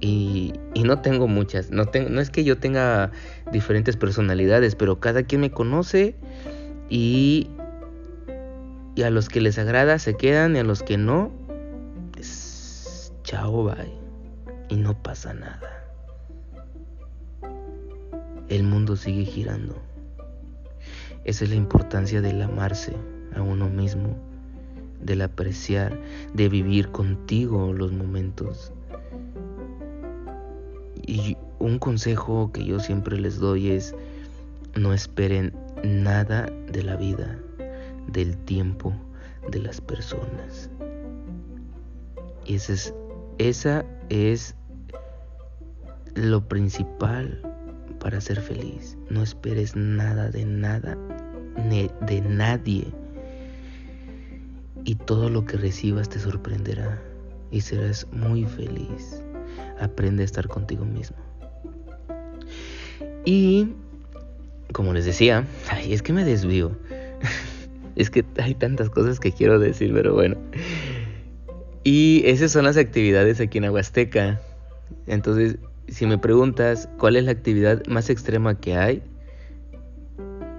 Y, 0.00 0.54
no 0.84 1.02
tengo 1.02 1.28
muchas, 1.28 1.70
no, 1.70 1.84
no 2.08 2.20
es 2.20 2.30
que 2.30 2.42
yo 2.42 2.58
tenga 2.58 3.10
diferentes 3.52 3.96
personalidades, 3.96 4.74
pero 4.74 4.98
cada 4.98 5.24
quien 5.24 5.42
me 5.42 5.50
conoce 5.50 6.16
y, 6.88 7.50
y 8.94 9.02
a 9.02 9.10
los 9.10 9.28
que 9.28 9.40
les 9.40 9.58
agrada 9.58 9.98
se 9.98 10.16
quedan 10.16 10.56
y 10.56 10.60
a 10.60 10.64
los 10.64 10.82
que 10.82 10.96
no, 10.96 11.30
pues, 12.12 13.12
chao, 13.24 13.64
bye. 13.64 13.92
Y 14.68 14.76
no 14.76 15.00
pasa 15.02 15.34
nada. 15.34 15.79
El 18.50 18.64
mundo 18.64 18.96
sigue 18.96 19.24
girando. 19.24 19.76
Esa 21.24 21.44
es 21.44 21.50
la 21.50 21.56
importancia 21.56 22.20
del 22.20 22.42
amarse 22.42 22.94
a 23.34 23.40
uno 23.40 23.70
mismo, 23.70 24.16
del 25.02 25.22
apreciar, 25.22 25.98
de 26.34 26.48
vivir 26.50 26.90
contigo 26.90 27.72
los 27.72 27.92
momentos 27.92 28.72
y 31.10 31.36
un 31.58 31.78
consejo 31.78 32.52
que 32.52 32.64
yo 32.64 32.78
siempre 32.78 33.18
les 33.18 33.38
doy 33.38 33.70
es 33.70 33.94
no 34.76 34.92
esperen 34.92 35.52
nada 35.82 36.48
de 36.70 36.84
la 36.84 36.96
vida, 36.96 37.36
del 38.06 38.36
tiempo, 38.36 38.92
de 39.50 39.58
las 39.58 39.80
personas. 39.80 40.70
Y 42.46 42.54
esa 42.54 42.72
es, 42.72 42.94
esa 43.38 43.84
es 44.08 44.54
lo 46.14 46.46
principal 46.46 47.49
para 48.00 48.20
ser 48.20 48.40
feliz. 48.40 48.96
No 49.08 49.22
esperes 49.22 49.76
nada 49.76 50.30
de 50.30 50.44
nada, 50.44 50.98
ni 51.68 51.88
de 52.06 52.20
nadie. 52.22 52.86
Y 54.84 54.96
todo 54.96 55.28
lo 55.28 55.44
que 55.44 55.56
recibas 55.56 56.08
te 56.08 56.18
sorprenderá 56.18 57.00
y 57.52 57.60
serás 57.60 58.06
muy 58.12 58.44
feliz 58.44 59.22
aprende 59.80 60.22
a 60.22 60.26
estar 60.26 60.46
contigo 60.48 60.84
mismo. 60.84 61.16
Y, 63.24 63.72
como 64.72 64.92
les 64.92 65.04
decía, 65.04 65.46
es 65.88 66.02
que 66.02 66.12
me 66.12 66.24
desvío. 66.24 66.76
es 67.96 68.10
que 68.10 68.24
hay 68.38 68.54
tantas 68.54 68.90
cosas 68.90 69.18
que 69.18 69.32
quiero 69.32 69.58
decir, 69.58 69.92
pero 69.92 70.14
bueno. 70.14 70.36
Y 71.82 72.22
esas 72.26 72.52
son 72.52 72.64
las 72.64 72.76
actividades 72.76 73.40
aquí 73.40 73.58
en 73.58 73.64
Aguasteca. 73.64 74.40
Entonces, 75.06 75.56
si 75.90 76.06
me 76.06 76.18
preguntas 76.18 76.88
cuál 76.98 77.16
es 77.16 77.24
la 77.24 77.32
actividad 77.32 77.84
más 77.86 78.10
extrema 78.10 78.58
que 78.58 78.76
hay, 78.76 79.02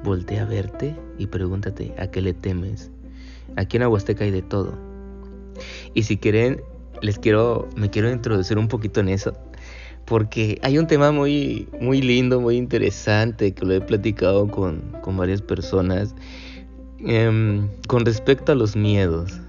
voltea 0.04 0.44
a 0.44 0.46
verte 0.46 0.96
y 1.18 1.28
pregúntate 1.28 1.94
a 1.98 2.08
qué 2.08 2.22
le 2.22 2.34
temes. 2.34 2.92
Aquí 3.56 3.78
en 3.78 3.84
Aguasteca 3.84 4.26
hay 4.26 4.32
de 4.32 4.42
todo. 4.42 4.78
Y 5.94 6.04
si 6.04 6.18
quieren, 6.18 6.62
les 7.02 7.18
quiero, 7.18 7.70
me 7.76 7.90
quiero 7.90 8.12
introducir 8.12 8.58
un 8.58 8.68
poquito 8.68 9.00
en 9.00 9.10
eso, 9.10 9.34
porque 10.06 10.60
hay 10.64 10.78
un 10.78 10.88
tema 10.88 11.12
muy, 11.12 11.68
muy 11.80 12.02
lindo, 12.02 12.42
muy 12.42 12.58
interesante, 12.58 13.54
que 13.54 13.66
lo 13.66 13.74
he 13.74 13.82
platicado 13.82 14.48
con, 14.48 14.82
varias 15.16 15.42
personas, 15.42 16.14
em, 17.00 17.70
con 17.88 18.06
respecto 18.06 18.52
a 18.52 18.56
los 18.56 18.76
miedos. 18.76 19.40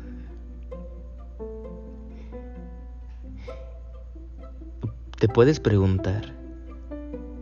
Te 5.23 5.29
puedes 5.29 5.61
preguntar, 5.61 6.35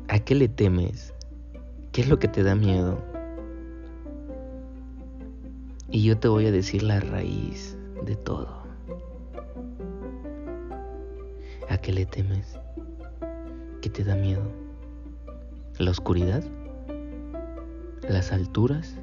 ¿a 0.09 0.19
qué 0.19 0.35
le 0.35 0.49
temes? 0.49 1.15
¿Qué 1.93 2.03
es 2.03 2.11
lo 2.11 2.19
que 2.19 2.29
te 2.29 2.43
da 2.43 2.55
miedo? 2.55 3.03
Y 5.89 6.05
yo 6.05 6.19
te 6.19 6.29
voy 6.29 6.45
a 6.45 6.53
decir 6.53 6.83
la 6.83 7.01
raíz 7.01 7.79
de 8.05 8.17
todo. 8.17 8.65
¿A 11.71 11.79
qué 11.79 11.95
le 11.95 12.05
temes? 12.05 12.61
¿Qué 13.81 13.89
te 13.89 14.05
da 14.05 14.15
miedo? 14.15 14.43
¿La 15.79 15.93
oscuridad? 15.93 16.45
¿Las 18.07 18.31
alturas? 18.31 18.99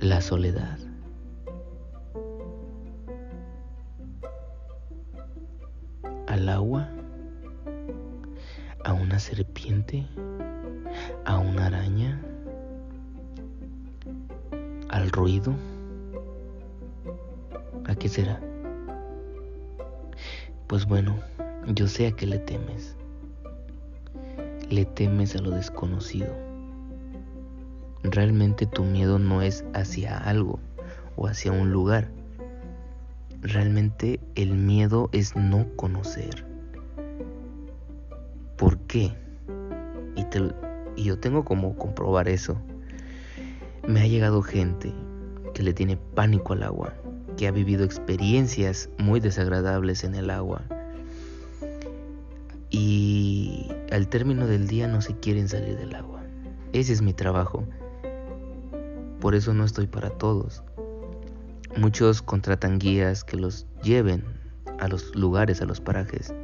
¿La 0.00 0.20
soledad? 0.20 0.85
¿A 11.24 11.38
una 11.38 11.66
araña? 11.66 12.20
¿Al 14.88 15.10
ruido? 15.12 15.54
¿A 17.84 17.94
qué 17.94 18.08
será? 18.08 18.40
Pues 20.66 20.86
bueno, 20.86 21.16
yo 21.68 21.86
sé 21.86 22.08
a 22.08 22.12
qué 22.12 22.26
le 22.26 22.38
temes. 22.38 22.96
Le 24.70 24.86
temes 24.86 25.36
a 25.36 25.38
lo 25.40 25.50
desconocido. 25.50 26.34
Realmente 28.02 28.66
tu 28.66 28.82
miedo 28.82 29.20
no 29.20 29.40
es 29.40 29.64
hacia 29.72 30.18
algo 30.18 30.58
o 31.14 31.28
hacia 31.28 31.52
un 31.52 31.70
lugar. 31.70 32.08
Realmente 33.40 34.18
el 34.34 34.54
miedo 34.54 35.10
es 35.12 35.36
no 35.36 35.68
conocer. 35.76 36.44
¿Por 38.56 38.78
qué? 38.78 39.25
Y, 40.16 41.02
yo 41.02 41.18
tengo 41.18 41.44
como 41.44 41.76
comprobar 41.76 42.28
eso. 42.28 42.56
Me 43.86 44.00
ha 44.00 44.06
llegado 44.06 44.42
gente 44.42 44.92
que 45.54 45.62
le 45.62 45.72
tiene 45.72 45.96
pánico 45.96 46.54
al 46.54 46.62
agua 46.62 46.94
que 47.36 47.46
ha 47.46 47.50
vivido 47.50 47.84
experiencias 47.84 48.88
muy 48.98 49.20
desagradables 49.20 50.04
en 50.04 50.14
el 50.14 50.30
agua 50.30 50.62
y 52.70 53.68
al 53.92 54.08
término 54.08 54.46
del 54.46 54.66
día 54.66 54.88
no 54.88 55.00
se 55.00 55.14
quieren 55.18 55.48
salir 55.48 55.76
del 55.76 55.94
agua. 55.94 56.22
Ese 56.72 56.92
es 56.92 57.02
mi 57.02 57.12
trabajo. 57.12 57.64
Por 59.20 59.34
eso 59.34 59.54
no 59.54 59.64
estoy 59.64 59.86
para 59.86 60.10
todos. 60.10 60.62
Muchos 61.76 62.22
contratan 62.22 62.78
guías 62.78 63.24
que 63.24 63.36
los 63.36 63.66
lleven 63.82 64.24
a 64.78 64.88
los 64.88 65.14
lugares, 65.14 65.62
a 65.62 65.66
los 65.66 65.80
parajes. 65.80 66.34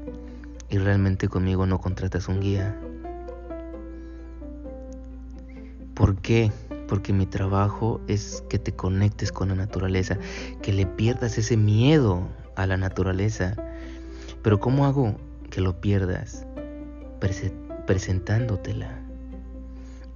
Y 0.70 0.78
realmente 0.78 1.28
conmigo 1.28 1.66
no 1.66 1.80
contratas 1.80 2.28
un 2.28 2.40
guía. 2.40 2.78
¿Por 6.02 6.16
qué? 6.16 6.50
porque 6.88 7.12
mi 7.12 7.26
trabajo 7.26 8.00
es 8.08 8.42
que 8.48 8.58
te 8.58 8.72
conectes 8.72 9.30
con 9.30 9.50
la 9.50 9.54
naturaleza, 9.54 10.18
que 10.60 10.72
le 10.72 10.84
pierdas 10.84 11.38
ese 11.38 11.56
miedo 11.56 12.26
a 12.56 12.66
la 12.66 12.76
naturaleza. 12.76 13.54
Pero 14.42 14.58
¿cómo 14.58 14.84
hago 14.84 15.14
que 15.48 15.60
lo 15.60 15.80
pierdas? 15.80 16.44
presentándotela, 17.86 19.00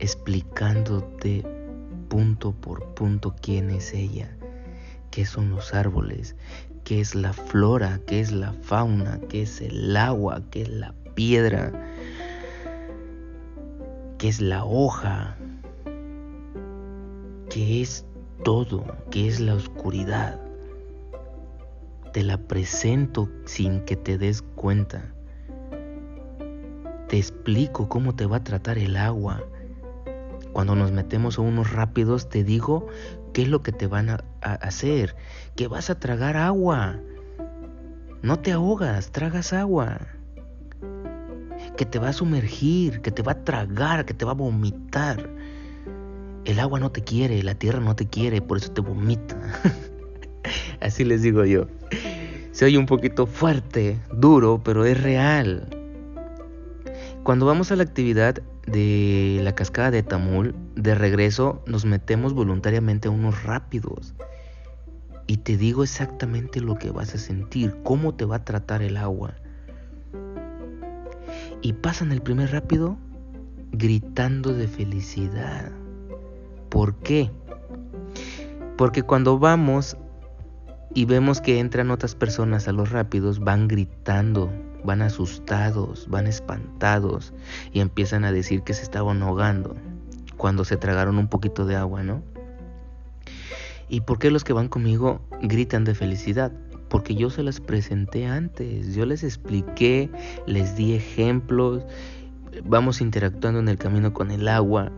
explicándote 0.01 1.46
punto 2.09 2.51
por 2.51 2.92
punto 2.94 3.37
quién 3.40 3.70
es 3.70 3.94
ella, 3.94 4.37
qué 5.12 5.25
son 5.25 5.51
los 5.51 5.72
árboles, 5.72 6.35
qué 6.83 7.01
es 7.01 7.14
la 7.14 7.33
flora, 7.33 8.01
qué 8.09 8.18
es 8.18 8.33
la 8.33 8.53
fauna, 8.55 9.20
qué 9.29 9.42
es 9.42 9.61
el 9.61 9.96
agua, 9.96 10.42
qué 10.51 10.62
es 10.62 10.68
la 10.68 10.94
piedra, 11.14 11.72
qué 14.18 14.29
es 14.29 14.40
la 14.40 14.64
hoja, 14.64 15.37
que 17.57 17.81
es 17.81 18.05
todo, 18.45 18.85
que 19.11 19.27
es 19.27 19.40
la 19.40 19.55
oscuridad. 19.55 20.38
Te 22.12 22.23
la 22.23 22.37
presento 22.37 23.31
sin 23.47 23.81
que 23.87 23.97
te 23.97 24.19
des 24.19 24.42
cuenta. 24.42 25.14
Te 27.09 27.16
explico 27.16 27.88
cómo 27.88 28.14
te 28.14 28.27
va 28.27 28.37
a 28.37 28.45
tratar 28.45 28.77
el 28.77 28.95
agua. 28.95 29.42
Cuando 30.53 30.75
nos 30.75 30.92
metemos 30.92 31.38
a 31.38 31.40
unos 31.40 31.73
rápidos, 31.73 32.29
te 32.29 32.45
digo 32.45 32.88
qué 33.33 33.45
es 33.45 33.49
lo 33.49 33.62
que 33.62 33.73
te 33.73 33.87
van 33.87 34.11
a, 34.11 34.23
hacer. 34.42 35.16
Que 35.55 35.66
vas 35.66 35.88
a 35.88 35.99
tragar 35.99 36.37
agua. 36.37 37.01
No 38.21 38.38
te 38.38 38.53
ahogas, 38.53 39.12
tragas 39.12 39.55
agua. 39.55 40.01
Que 41.79 41.87
te 41.87 41.99
va 41.99 42.11
a 42.11 42.12
sumergir, 42.12 43.01
que 43.01 43.11
te 43.11 43.23
va 43.23 43.33
a 43.33 43.45
tragar, 43.45 44.05
que 44.05 44.12
te 44.12 44.27
va 44.27 44.33
a 44.33 44.35
vomitar 44.35 45.36
el 46.46 46.61
agua 46.61 46.78
no 46.78 46.90
te 46.92 47.02
quiere, 47.02 47.42
la 47.42 47.56
tierra 47.56 47.80
no 47.80 47.96
te 47.96 48.06
quiere, 48.06 48.40
por 48.40 48.59
eso 48.59 48.70
te 48.72 48.80
vomita. 48.80 49.37
Así 50.80 51.04
les 51.04 51.22
digo 51.22 51.44
yo. 51.44 51.66
Se 52.52 52.64
oye 52.64 52.78
un 52.78 52.87
poquito 52.87 53.26
fuerte, 53.26 53.98
duro, 54.12 54.62
pero 54.64 54.85
es 54.85 55.02
real. 55.02 55.68
Cuando 57.24 57.44
vamos 57.44 57.72
a 57.72 57.76
la 57.76 57.82
actividad 57.82 58.40
de 58.66 59.40
la 59.42 59.54
cascada 59.54 59.90
de 59.90 60.04
Tamul, 60.04 60.54
de 60.76 60.94
regreso 60.94 61.62
nos 61.66 61.85
metemos 61.85 62.32
voluntariamente 62.32 63.09
a 63.09 63.11
unos 63.11 63.42
rápidos. 63.42 64.14
y 65.28 65.38
te 65.38 65.56
digo 65.56 65.82
exactamente 65.82 66.61
lo 66.61 66.76
que 66.76 66.92
vas 66.92 67.12
a 67.12 67.18
sentir, 67.18 67.76
cómo 67.82 68.14
te 68.14 68.24
va 68.24 68.37
a 68.37 68.44
tratar 68.44 68.82
el 68.82 68.96
agua. 68.96 69.35
Y 71.62 71.72
pasan 71.72 72.12
el 72.12 72.22
primer 72.22 72.52
rápido 72.52 72.96
gritando 73.72 74.52
de 74.54 74.68
felicidad. 74.68 75.72
¿Por 76.68 76.96
qué? 76.96 77.31
Porque 78.76 79.02
cuando 79.02 79.38
vamos 79.38 79.96
y 80.94 81.05
vemos 81.05 81.40
que 81.40 81.59
entran 81.59 81.90
otras 81.90 82.14
personas 82.14 82.68
a 82.68 82.72
los 82.72 82.90
rápidos, 82.90 83.40
van 83.40 83.68
gritando, 83.68 84.50
van 84.85 85.02
asustados, 85.02 86.09
van 86.09 86.26
espantados 86.26 87.35
y 87.72 87.81
empiezan 87.81 88.24
a 88.24 88.33
decir 88.33 88.62
que 88.62 88.74
se 88.74 88.83
estaban 88.83 89.22
ahogando 89.22 89.76
cuando 90.37 90.64
se 90.64 90.76
tragaron 90.76 91.18
un 91.18 91.29
poquito 91.29 91.66
de 91.66 91.76
agua, 91.76 92.02
¿no? 92.02 92.22
¿Y 93.88 94.00
por 94.00 94.18
qué 94.18 94.31
los 94.31 94.42
que 94.42 94.52
van 94.52 94.68
conmigo 94.68 95.20
gritan 95.42 95.85
de 95.85 95.94
felicidad? 95.94 96.52
Porque 96.88 97.14
yo 97.14 97.31
se 97.31 97.42
las 97.42 97.61
presenté 97.61 98.26
antes, 98.26 98.94
yo 98.94 99.07
les 99.07 99.22
expliqué, 99.22 100.11
les 100.46 100.76
di 100.76 100.94
ejemplos, 100.94 101.85
vamos 102.64 103.00
interactuando 103.00 103.61
en 103.61 103.68
el 103.68 103.76
camino 103.76 104.12
con 104.12 104.31
el 104.31 104.48
agua 104.48 104.90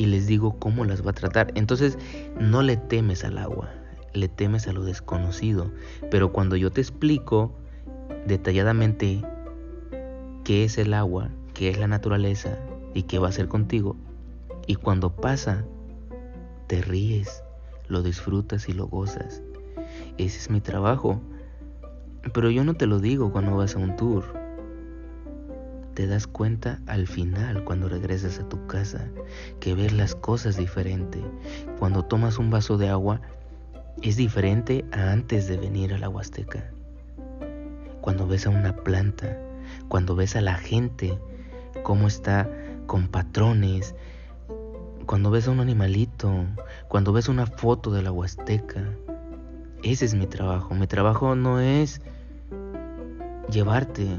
y 0.00 0.06
les 0.06 0.26
digo 0.26 0.58
cómo 0.58 0.86
las 0.86 1.04
va 1.04 1.10
a 1.10 1.12
tratar. 1.12 1.52
Entonces, 1.56 1.98
no 2.40 2.62
le 2.62 2.78
temes 2.78 3.22
al 3.22 3.36
agua, 3.36 3.68
le 4.14 4.28
temes 4.28 4.66
a 4.66 4.72
lo 4.72 4.82
desconocido. 4.82 5.70
Pero 6.10 6.32
cuando 6.32 6.56
yo 6.56 6.70
te 6.70 6.80
explico 6.80 7.52
detalladamente 8.26 9.22
qué 10.42 10.64
es 10.64 10.78
el 10.78 10.94
agua, 10.94 11.28
qué 11.52 11.68
es 11.68 11.78
la 11.78 11.86
naturaleza 11.86 12.58
y 12.94 13.02
qué 13.02 13.18
va 13.18 13.26
a 13.26 13.28
hacer 13.28 13.48
contigo, 13.48 13.94
y 14.66 14.76
cuando 14.76 15.14
pasa, 15.14 15.66
te 16.66 16.80
ríes, 16.80 17.42
lo 17.88 18.02
disfrutas 18.02 18.70
y 18.70 18.72
lo 18.72 18.86
gozas. 18.86 19.42
Ese 20.16 20.38
es 20.38 20.48
mi 20.48 20.62
trabajo. 20.62 21.20
Pero 22.32 22.50
yo 22.50 22.64
no 22.64 22.72
te 22.72 22.86
lo 22.86 23.00
digo 23.00 23.32
cuando 23.32 23.54
vas 23.54 23.76
a 23.76 23.78
un 23.78 23.96
tour. 23.96 24.39
Te 26.00 26.06
das 26.06 26.26
cuenta 26.26 26.80
al 26.86 27.06
final 27.06 27.62
cuando 27.64 27.86
regresas 27.86 28.38
a 28.38 28.48
tu 28.48 28.66
casa 28.66 29.06
que 29.60 29.74
ves 29.74 29.92
las 29.92 30.14
cosas 30.14 30.56
diferente. 30.56 31.22
Cuando 31.78 32.06
tomas 32.06 32.38
un 32.38 32.48
vaso 32.48 32.78
de 32.78 32.88
agua 32.88 33.20
es 34.00 34.16
diferente 34.16 34.86
a 34.92 35.12
antes 35.12 35.46
de 35.46 35.58
venir 35.58 35.92
a 35.92 35.98
la 35.98 36.08
Huasteca. 36.08 36.70
Cuando 38.00 38.26
ves 38.26 38.46
a 38.46 38.48
una 38.48 38.76
planta, 38.76 39.38
cuando 39.88 40.16
ves 40.16 40.36
a 40.36 40.40
la 40.40 40.54
gente, 40.54 41.18
cómo 41.82 42.06
está 42.06 42.48
con 42.86 43.08
patrones, 43.08 43.94
cuando 45.04 45.30
ves 45.30 45.48
a 45.48 45.50
un 45.50 45.60
animalito, 45.60 46.46
cuando 46.88 47.12
ves 47.12 47.28
una 47.28 47.44
foto 47.44 47.90
de 47.90 48.00
la 48.00 48.10
Huasteca. 48.10 48.88
Ese 49.82 50.06
es 50.06 50.14
mi 50.14 50.26
trabajo. 50.26 50.74
Mi 50.74 50.86
trabajo 50.86 51.34
no 51.34 51.60
es 51.60 52.00
llevarte. 53.50 54.18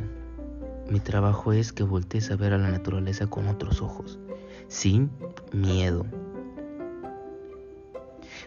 Mi 0.92 1.00
trabajo 1.00 1.54
es 1.54 1.72
que 1.72 1.84
voltees 1.84 2.32
a 2.32 2.36
ver 2.36 2.52
a 2.52 2.58
la 2.58 2.70
naturaleza 2.70 3.26
con 3.26 3.48
otros 3.48 3.82
ojos, 3.82 4.20
sin 4.68 5.10
miedo. 5.54 6.06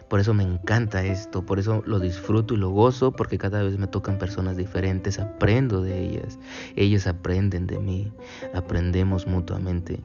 Por 0.07 0.19
eso 0.19 0.35
me 0.35 0.43
encanta 0.43 1.03
esto, 1.03 1.43
por 1.43 1.57
eso 1.57 1.81
lo 1.87 1.99
disfruto 1.99 2.53
y 2.53 2.57
lo 2.57 2.69
gozo, 2.69 3.13
porque 3.13 3.39
cada 3.39 3.63
vez 3.63 3.79
me 3.79 3.87
tocan 3.87 4.19
personas 4.19 4.57
diferentes, 4.57 5.17
aprendo 5.17 5.81
de 5.81 5.99
ellas, 5.99 6.37
ellos 6.75 7.07
aprenden 7.07 7.65
de 7.65 7.79
mí, 7.79 8.13
aprendemos 8.53 9.25
mutuamente 9.25 10.03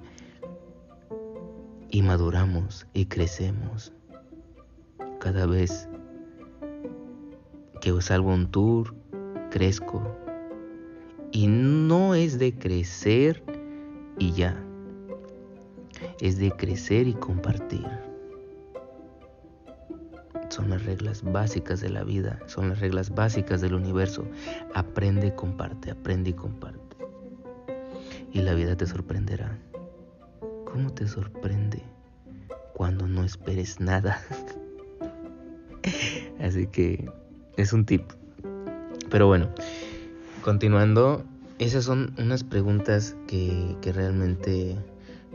y 1.91 2.01
maduramos 2.01 2.87
y 2.95 3.05
crecemos. 3.05 3.93
Cada 5.19 5.45
vez 5.45 5.91
que 7.83 8.01
salgo 8.01 8.33
un 8.33 8.51
tour, 8.51 8.95
crezco. 9.51 10.30
Y 11.33 11.47
no 11.47 12.15
es 12.15 12.39
de 12.39 12.55
crecer 12.55 13.43
y 14.19 14.33
ya, 14.33 14.63
es 16.21 16.39
de 16.39 16.51
crecer 16.51 17.07
y 17.07 17.15
compartir 17.15 17.87
son 20.51 20.69
las 20.69 20.85
reglas 20.85 21.23
básicas 21.23 21.81
de 21.81 21.91
la 21.91 22.05
vida, 22.05 22.39
son 22.47 22.69
las 22.69 22.81
reglas 22.81 23.15
básicas 23.15 23.61
del 23.61 23.75
universo. 23.75 24.25
Aprende, 24.75 25.35
comparte, 25.35 25.91
aprende 25.93 26.31
y 26.31 26.33
comparte. 26.33 26.97
Y 28.33 28.43
la 28.43 28.55
vida 28.55 28.77
te 28.77 28.87
sorprenderá. 28.87 29.59
¿Cómo 30.65 30.91
te 30.91 31.07
sorprende 31.07 31.83
cuando 32.75 33.07
no 33.07 33.25
esperes 33.25 33.81
nada? 33.81 34.21
Así 36.41 36.67
que 36.67 37.09
es 37.57 37.73
un 37.73 37.87
tip. 37.87 38.03
Pero 39.09 39.27
bueno, 39.27 39.51
continuando, 40.43 41.25
esas 41.59 41.85
son 41.85 42.15
unas 42.19 42.45
preguntas 42.45 43.17
que, 43.27 43.77
que 43.81 43.93
realmente, 43.93 44.77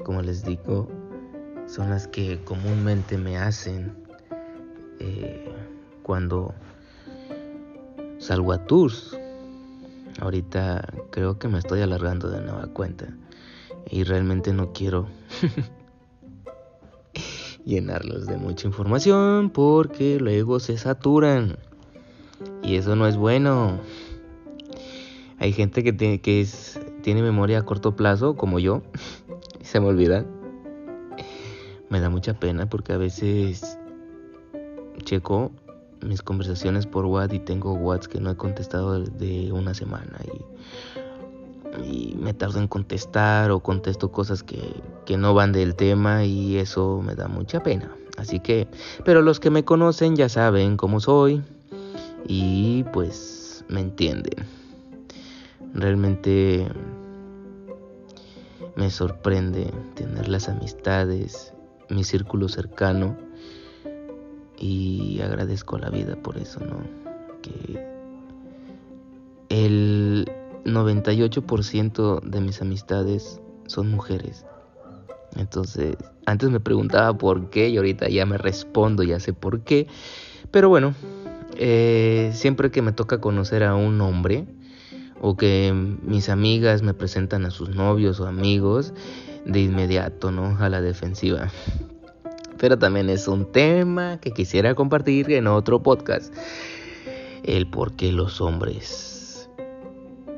como 0.03 0.21
les 0.21 0.43
digo, 0.43 0.89
son 1.67 1.89
las 1.89 2.07
que 2.07 2.43
comúnmente 2.43 3.17
me 3.17 3.37
hacen 3.37 3.95
eh, 4.99 5.51
cuando 6.03 6.53
salgo 8.17 8.53
a 8.53 8.65
tours. 8.65 9.17
Ahorita 10.19 10.87
creo 11.11 11.37
que 11.37 11.47
me 11.47 11.59
estoy 11.59 11.81
alargando 11.81 12.29
de 12.29 12.41
nueva 12.41 12.67
cuenta 12.67 13.07
y 13.89 14.03
realmente 14.03 14.53
no 14.53 14.71
quiero 14.71 15.07
llenarlos 17.65 18.27
de 18.27 18.37
mucha 18.37 18.67
información 18.67 19.49
porque 19.49 20.19
luego 20.19 20.59
se 20.59 20.77
saturan 20.77 21.57
y 22.63 22.75
eso 22.75 22.95
no 22.95 23.07
es 23.07 23.17
bueno. 23.17 23.79
Hay 25.39 25.51
gente 25.51 25.83
que 25.83 25.93
tiene, 25.93 26.21
que 26.21 26.41
es, 26.41 26.79
tiene 27.01 27.21
memoria 27.21 27.59
a 27.59 27.65
corto 27.65 27.95
plazo 27.95 28.35
como 28.35 28.59
yo 28.59 28.81
y 29.59 29.65
se 29.65 29.79
me 29.79 29.87
olvida. 29.87 30.25
Me 31.89 31.99
da 31.99 32.09
mucha 32.09 32.33
pena 32.39 32.67
porque 32.67 32.93
a 32.93 32.97
veces 32.97 33.77
checo 35.03 35.51
mis 36.01 36.21
conversaciones 36.21 36.85
por 36.85 37.05
WhatsApp 37.05 37.33
y 37.33 37.39
tengo 37.39 37.73
WhatsApp 37.73 38.11
que 38.11 38.19
no 38.19 38.31
he 38.31 38.35
contestado 38.35 38.99
de 38.99 39.51
una 39.51 39.73
semana 39.73 40.17
y, 40.25 40.45
me 42.17 42.33
tardo 42.33 42.59
en 42.59 42.69
contestar 42.69 43.51
o 43.51 43.59
contesto 43.59 44.09
cosas 44.09 44.43
que, 44.43 44.81
que 45.05 45.17
no 45.17 45.33
van 45.33 45.51
del 45.51 45.75
tema 45.75 46.23
y 46.23 46.57
eso 46.57 47.01
me 47.05 47.15
da 47.15 47.27
mucha 47.27 47.61
pena. 47.61 47.91
Así 48.17 48.39
que, 48.39 48.69
pero 49.03 49.21
los 49.21 49.41
que 49.41 49.49
me 49.49 49.65
conocen 49.65 50.15
ya 50.15 50.29
saben 50.29 50.77
cómo 50.77 51.01
soy 51.01 51.43
y 52.27 52.83
pues 52.93 53.65
me 53.67 53.81
entienden. 53.81 54.45
Realmente 55.75 56.69
me 58.77 58.89
sorprende 58.89 59.73
tener 59.93 60.29
las 60.29 60.47
amistades, 60.47 61.53
mi 61.89 62.05
círculo 62.05 62.47
cercano 62.47 63.17
y 64.57 65.19
agradezco 65.21 65.75
a 65.75 65.79
la 65.79 65.89
vida 65.89 66.15
por 66.15 66.37
eso, 66.37 66.61
¿no? 66.61 66.77
Que 67.41 67.85
el 69.49 70.31
98% 70.63 72.21
de 72.21 72.39
mis 72.39 72.61
amistades 72.61 73.41
son 73.67 73.91
mujeres. 73.91 74.45
Entonces, 75.35 75.97
antes 76.25 76.49
me 76.49 76.61
preguntaba 76.61 77.17
por 77.17 77.49
qué 77.49 77.67
y 77.67 77.75
ahorita 77.75 78.07
ya 78.07 78.25
me 78.25 78.37
respondo, 78.37 79.03
ya 79.03 79.19
sé 79.19 79.33
por 79.33 79.59
qué. 79.59 79.87
Pero 80.51 80.69
bueno, 80.69 80.93
eh, 81.57 82.31
siempre 82.33 82.71
que 82.71 82.81
me 82.81 82.93
toca 82.93 83.19
conocer 83.19 83.63
a 83.63 83.75
un 83.75 83.99
hombre 83.99 84.45
o 85.21 85.35
que 85.37 85.73
mis 85.73 86.29
amigas 86.29 86.81
me 86.81 86.93
presentan 86.93 87.45
a 87.45 87.51
sus 87.51 87.69
novios 87.69 88.19
o 88.19 88.27
amigos, 88.27 88.93
de 89.45 89.61
inmediato, 89.61 90.31
¿no? 90.31 90.57
A 90.59 90.69
la 90.69 90.81
defensiva 90.81 91.49
pero 92.57 92.77
también 92.77 93.09
es 93.09 93.27
un 93.27 93.51
tema 93.51 94.19
que 94.19 94.31
quisiera 94.31 94.75
compartir 94.75 95.31
en 95.31 95.47
otro 95.47 95.81
podcast. 95.83 96.33
El 97.43 97.67
por 97.67 97.93
qué 97.93 98.11
los 98.11 98.41
hombres 98.41 99.49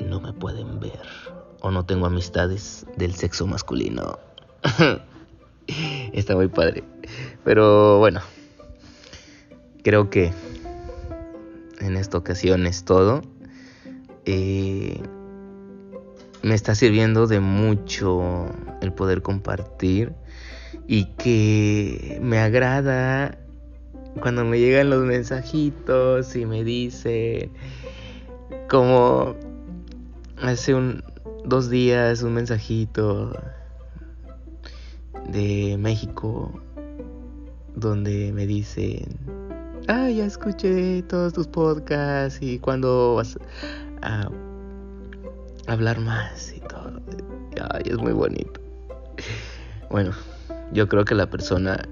no 0.06 0.20
me 0.20 0.34
pueden 0.34 0.80
ver 0.80 1.00
o 1.62 1.72
no 1.72 1.86
tengo 1.86 2.06
amistades 2.06 2.86
del 2.98 3.13
sexo 3.13 3.48
masculino. 3.48 4.20
Está 6.13 6.36
muy 6.36 6.48
padre. 6.48 6.84
Pero 7.44 8.00
bueno, 8.00 8.22
creo 9.84 10.10
que 10.10 10.34
en 11.80 11.96
esta 11.96 12.18
ocasión 12.18 12.66
es 12.66 12.84
todo. 12.84 13.22
Eh, 14.30 15.02
me 16.44 16.54
está 16.54 16.76
sirviendo 16.76 17.28
de 17.28 17.40
mucho 17.40 18.48
el 18.82 18.92
poder 18.92 19.22
compartir 19.22 20.12
y 20.86 21.06
que 21.13 22.20
me 22.22 22.38
agrada 22.38 23.38
cuando 24.20 24.44
me 24.44 24.60
llegan 24.60 24.90
los 24.90 25.06
mensajitos 25.06 26.36
y 26.36 26.46
me 26.46 26.66
dicen 26.66 27.52
como 28.70 29.36
hace 30.42 30.76
un 30.76 31.04
dos 31.46 31.70
días 31.70 32.22
un 32.22 32.34
mensajito 32.34 33.32
de 35.30 35.78
México 35.80 36.52
donde 37.76 38.34
me 38.34 38.46
dicen 38.46 39.06
ah, 39.88 40.10
ya 40.10 40.26
escuché 40.26 41.02
todos 41.04 41.32
tus 41.32 41.48
podcasts 41.48 42.40
y 42.42 42.60
cuando 42.60 43.16
vas 43.16 43.38
a 44.01 44.29
hablar 45.67 45.99
más 45.99 46.53
y 46.55 46.60
todo. 46.62 47.01
Ay, 47.71 47.83
es 47.86 47.97
muy 47.97 48.13
bonito. 48.13 48.60
Bueno, 49.89 50.12
yo 50.71 50.88
creo 50.88 51.05
que 51.05 51.15
la 51.15 51.29
persona 51.29 51.88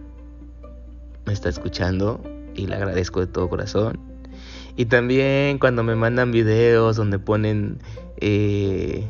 me 1.25 1.33
está 1.33 1.49
escuchando 1.49 2.21
y 2.55 2.67
le 2.67 2.75
agradezco 2.75 3.19
de 3.19 3.27
todo 3.27 3.49
corazón. 3.49 3.99
Y 4.77 4.85
también 4.85 5.57
cuando 5.59 5.83
me 5.83 5.95
mandan 5.95 6.31
videos 6.31 6.97
donde 6.97 7.19
ponen, 7.19 7.79
eh, 8.17 9.07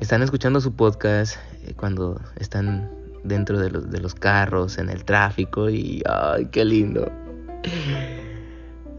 están 0.00 0.22
escuchando 0.22 0.60
su 0.60 0.74
podcast, 0.74 1.36
eh, 1.64 1.74
cuando 1.76 2.20
están 2.36 2.90
dentro 3.24 3.58
de 3.58 3.70
los, 3.70 3.90
de 3.90 4.00
los 4.00 4.14
carros, 4.14 4.78
en 4.78 4.88
el 4.88 5.04
tráfico 5.04 5.68
y, 5.68 6.02
ay, 6.08 6.46
qué 6.46 6.64
lindo. 6.64 7.10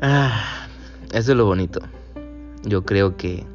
Ah, 0.02 0.68
eso 1.12 1.32
es 1.32 1.38
lo 1.38 1.46
bonito. 1.46 1.82
Yo 2.64 2.84
creo 2.84 3.16
que 3.16 3.46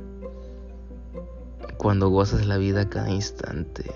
cuando 1.77 2.09
gozas 2.09 2.47
la 2.47 2.57
vida 2.57 2.89
cada 2.89 3.11
instante, 3.11 3.91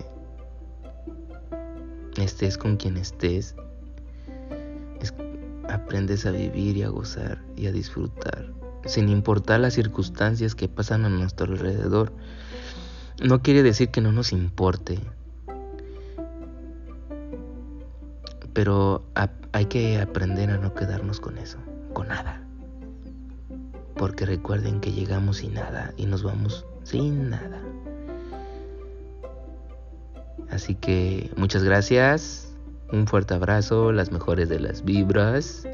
estés 2.17 2.59
con 2.59 2.77
quien 2.77 2.97
estés, 2.97 3.55
aprendes 5.69 6.27
a 6.27 6.31
vivir 6.31 6.77
y 6.77 6.83
a 6.83 6.89
gozar 6.89 7.43
y 7.57 7.67
a 7.67 7.73
disfrutar, 7.73 8.53
sin 8.85 9.09
importar 9.09 9.61
las 9.61 9.75
circunstancias 9.75 10.55
que 10.55 10.69
pasan 10.69 11.05
a 11.05 11.09
nuestro 11.09 11.47
alrededor. 11.47 12.13
No 13.23 13.43
quiere 13.43 13.63
decir 13.63 13.91
que 13.91 14.01
no 14.01 14.13
nos 14.13 14.33
importe, 14.33 14.99
pero 18.53 19.05
hay 19.53 19.67
que 19.67 20.01
aprender 20.01 20.51
a 20.51 20.59
no 20.59 20.75
quedarnos 20.75 21.21
con 21.21 21.39
eso, 21.39 21.59
con 21.93 22.09
nada. 22.09 22.48
Porque 23.99 24.25
recuerden 24.25 24.81
que 24.81 24.93
llegamos 24.93 25.39
sin 25.39 25.55
nada 25.55 25.93
y 25.97 26.07
nos 26.07 26.23
vamos 26.23 26.65
sin 26.85 27.31
nada. 27.31 27.61
Así 30.51 30.75
que 30.75 31.31
muchas 31.37 31.63
gracias, 31.63 32.49
un 32.91 33.07
fuerte 33.07 33.35
abrazo, 33.35 33.93
las 33.93 34.13
mejores 34.13 34.49
de 34.49 34.61
las 34.61 34.85
vibras. 34.85 35.69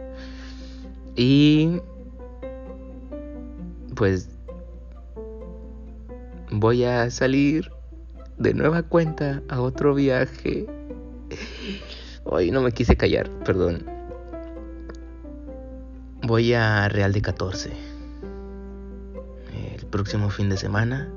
Y 1.15 1.81
pues 3.95 4.29
voy 6.51 6.85
a 6.85 7.11
salir 7.11 7.71
de 8.39 8.55
nueva 8.55 8.83
cuenta 8.83 9.43
a 9.49 9.61
otro 9.61 9.95
viaje. 9.95 10.67
Hoy 12.25 12.51
no 12.51 12.63
me 12.63 12.73
quise 12.73 12.97
callar, 12.97 13.31
perdón. 13.45 13.87
Voy 16.23 16.55
a 16.55 16.89
Real 16.89 17.13
de 17.13 17.23
14. 17.23 17.94
Próximo 19.95 20.29
fin 20.29 20.49
de 20.49 20.57
semana. 20.57 21.09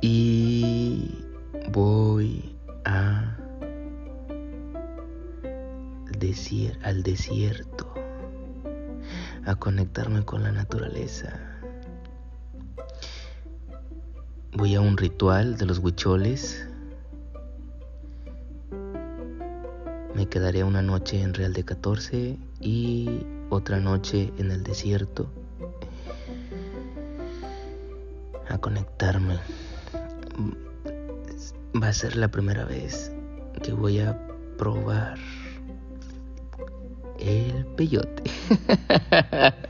Y 0.00 1.26
voy 1.72 2.56
a 2.86 3.36
al 6.84 7.02
desierto, 7.02 7.92
a 9.44 9.56
conectarme 9.56 10.24
con 10.24 10.42
la 10.42 10.52
naturaleza. 10.52 11.38
Voy 14.54 14.74
a 14.74 14.80
un 14.80 14.96
ritual 14.96 15.58
de 15.58 15.66
los 15.66 15.80
huicholes. 15.80 16.66
Me 20.14 20.26
quedaré 20.30 20.64
una 20.64 20.80
noche 20.80 21.20
en 21.20 21.34
Real 21.34 21.52
de 21.52 21.62
14 21.62 22.38
y 22.62 23.20
otra 23.50 23.80
noche 23.80 24.32
en 24.38 24.50
el 24.50 24.62
desierto 24.62 25.30
conectarme 28.58 29.38
va 31.82 31.88
a 31.88 31.92
ser 31.92 32.16
la 32.16 32.28
primera 32.28 32.64
vez 32.64 33.12
que 33.62 33.72
voy 33.72 34.00
a 34.00 34.18
probar 34.58 35.18
el 37.18 37.66
peyote. 37.76 38.22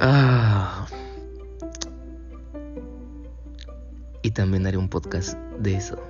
Ah. 0.00 0.86
Y 4.22 4.30
también 4.30 4.64
haré 4.64 4.76
un 4.76 4.88
podcast 4.88 5.36
de 5.58 5.74
eso, 5.74 6.00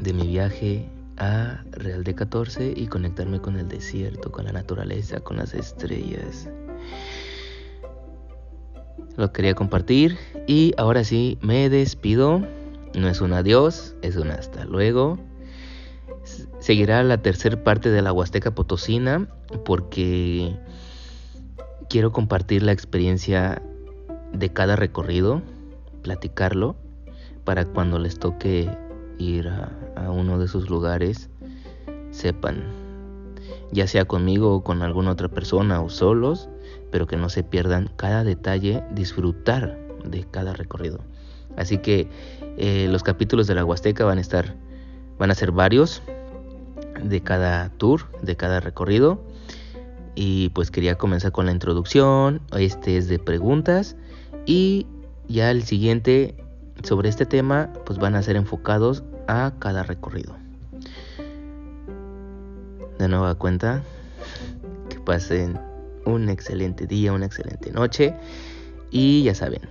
de 0.00 0.12
mi 0.12 0.26
viaje 0.26 0.90
a 1.16 1.62
Real 1.70 2.02
de 2.02 2.16
14 2.16 2.74
y 2.76 2.88
conectarme 2.88 3.40
con 3.40 3.56
el 3.56 3.68
desierto, 3.68 4.32
con 4.32 4.46
la 4.46 4.52
naturaleza, 4.52 5.20
con 5.20 5.36
las 5.36 5.54
estrellas 5.54 6.48
lo 9.16 9.32
quería 9.32 9.54
compartir 9.54 10.16
y 10.46 10.72
ahora 10.76 11.04
sí 11.04 11.38
me 11.40 11.68
despido. 11.68 12.42
No 12.94 13.08
es 13.08 13.20
un 13.20 13.32
adiós, 13.32 13.94
es 14.02 14.16
un 14.16 14.30
hasta 14.30 14.64
luego. 14.64 15.18
Seguirá 16.60 17.02
la 17.02 17.18
tercera 17.18 17.62
parte 17.62 17.90
de 17.90 18.02
la 18.02 18.12
Huasteca 18.12 18.54
Potosina 18.54 19.28
porque 19.64 20.56
quiero 21.88 22.12
compartir 22.12 22.62
la 22.62 22.72
experiencia 22.72 23.60
de 24.32 24.48
cada 24.48 24.76
recorrido, 24.76 25.42
platicarlo, 26.02 26.76
para 27.44 27.66
cuando 27.66 27.98
les 27.98 28.18
toque 28.18 28.70
ir 29.18 29.48
a, 29.48 29.70
a 29.96 30.10
uno 30.10 30.38
de 30.38 30.46
esos 30.46 30.70
lugares, 30.70 31.28
sepan, 32.10 32.64
ya 33.70 33.86
sea 33.86 34.06
conmigo 34.06 34.54
o 34.54 34.64
con 34.64 34.82
alguna 34.82 35.12
otra 35.12 35.28
persona 35.28 35.82
o 35.82 35.90
solos, 35.90 36.48
pero 36.90 37.06
que 37.06 37.16
no 37.16 37.28
se 37.28 37.42
pierdan 37.42 37.90
cada 38.04 38.22
detalle, 38.22 38.84
disfrutar 38.90 39.78
de 40.04 40.26
cada 40.30 40.52
recorrido. 40.52 41.00
Así 41.56 41.78
que 41.78 42.06
eh, 42.58 42.86
los 42.90 43.02
capítulos 43.02 43.46
de 43.46 43.54
la 43.54 43.64
Huasteca 43.64 44.04
van 44.04 44.18
a 44.18 44.20
estar, 44.20 44.56
van 45.18 45.30
a 45.30 45.34
ser 45.34 45.52
varios 45.52 46.02
de 47.02 47.22
cada 47.22 47.70
tour, 47.70 48.02
de 48.20 48.36
cada 48.36 48.60
recorrido. 48.60 49.22
Y 50.14 50.50
pues 50.50 50.70
quería 50.70 50.96
comenzar 50.96 51.32
con 51.32 51.46
la 51.46 51.52
introducción. 51.52 52.42
Este 52.52 52.98
es 52.98 53.08
de 53.08 53.18
preguntas. 53.18 53.96
Y 54.44 54.86
ya 55.26 55.50
el 55.50 55.62
siguiente 55.62 56.34
sobre 56.82 57.08
este 57.08 57.24
tema, 57.24 57.72
pues 57.86 57.98
van 57.98 58.16
a 58.16 58.22
ser 58.22 58.36
enfocados 58.36 59.02
a 59.28 59.54
cada 59.58 59.82
recorrido. 59.82 60.36
De 62.98 63.08
nueva 63.08 63.34
cuenta, 63.36 63.82
que 64.90 65.00
pasen 65.00 65.58
un 66.06 66.28
excelente 66.28 66.86
día, 66.86 67.12
una 67.12 67.26
excelente 67.26 67.70
noche. 67.70 68.14
Y 68.90 69.24
ya 69.24 69.34
saben, 69.34 69.62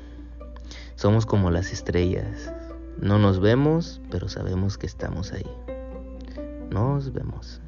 somos 0.96 1.26
como 1.26 1.52
las 1.52 1.72
estrellas. 1.72 2.54
No 3.00 3.20
nos 3.20 3.40
vemos, 3.40 4.02
pero 4.12 4.30
sabemos 4.30 4.78
que 4.78 4.86
estamos 4.86 5.32
ahí. 5.34 5.50
Nos 6.70 7.14
vemos. 7.14 7.62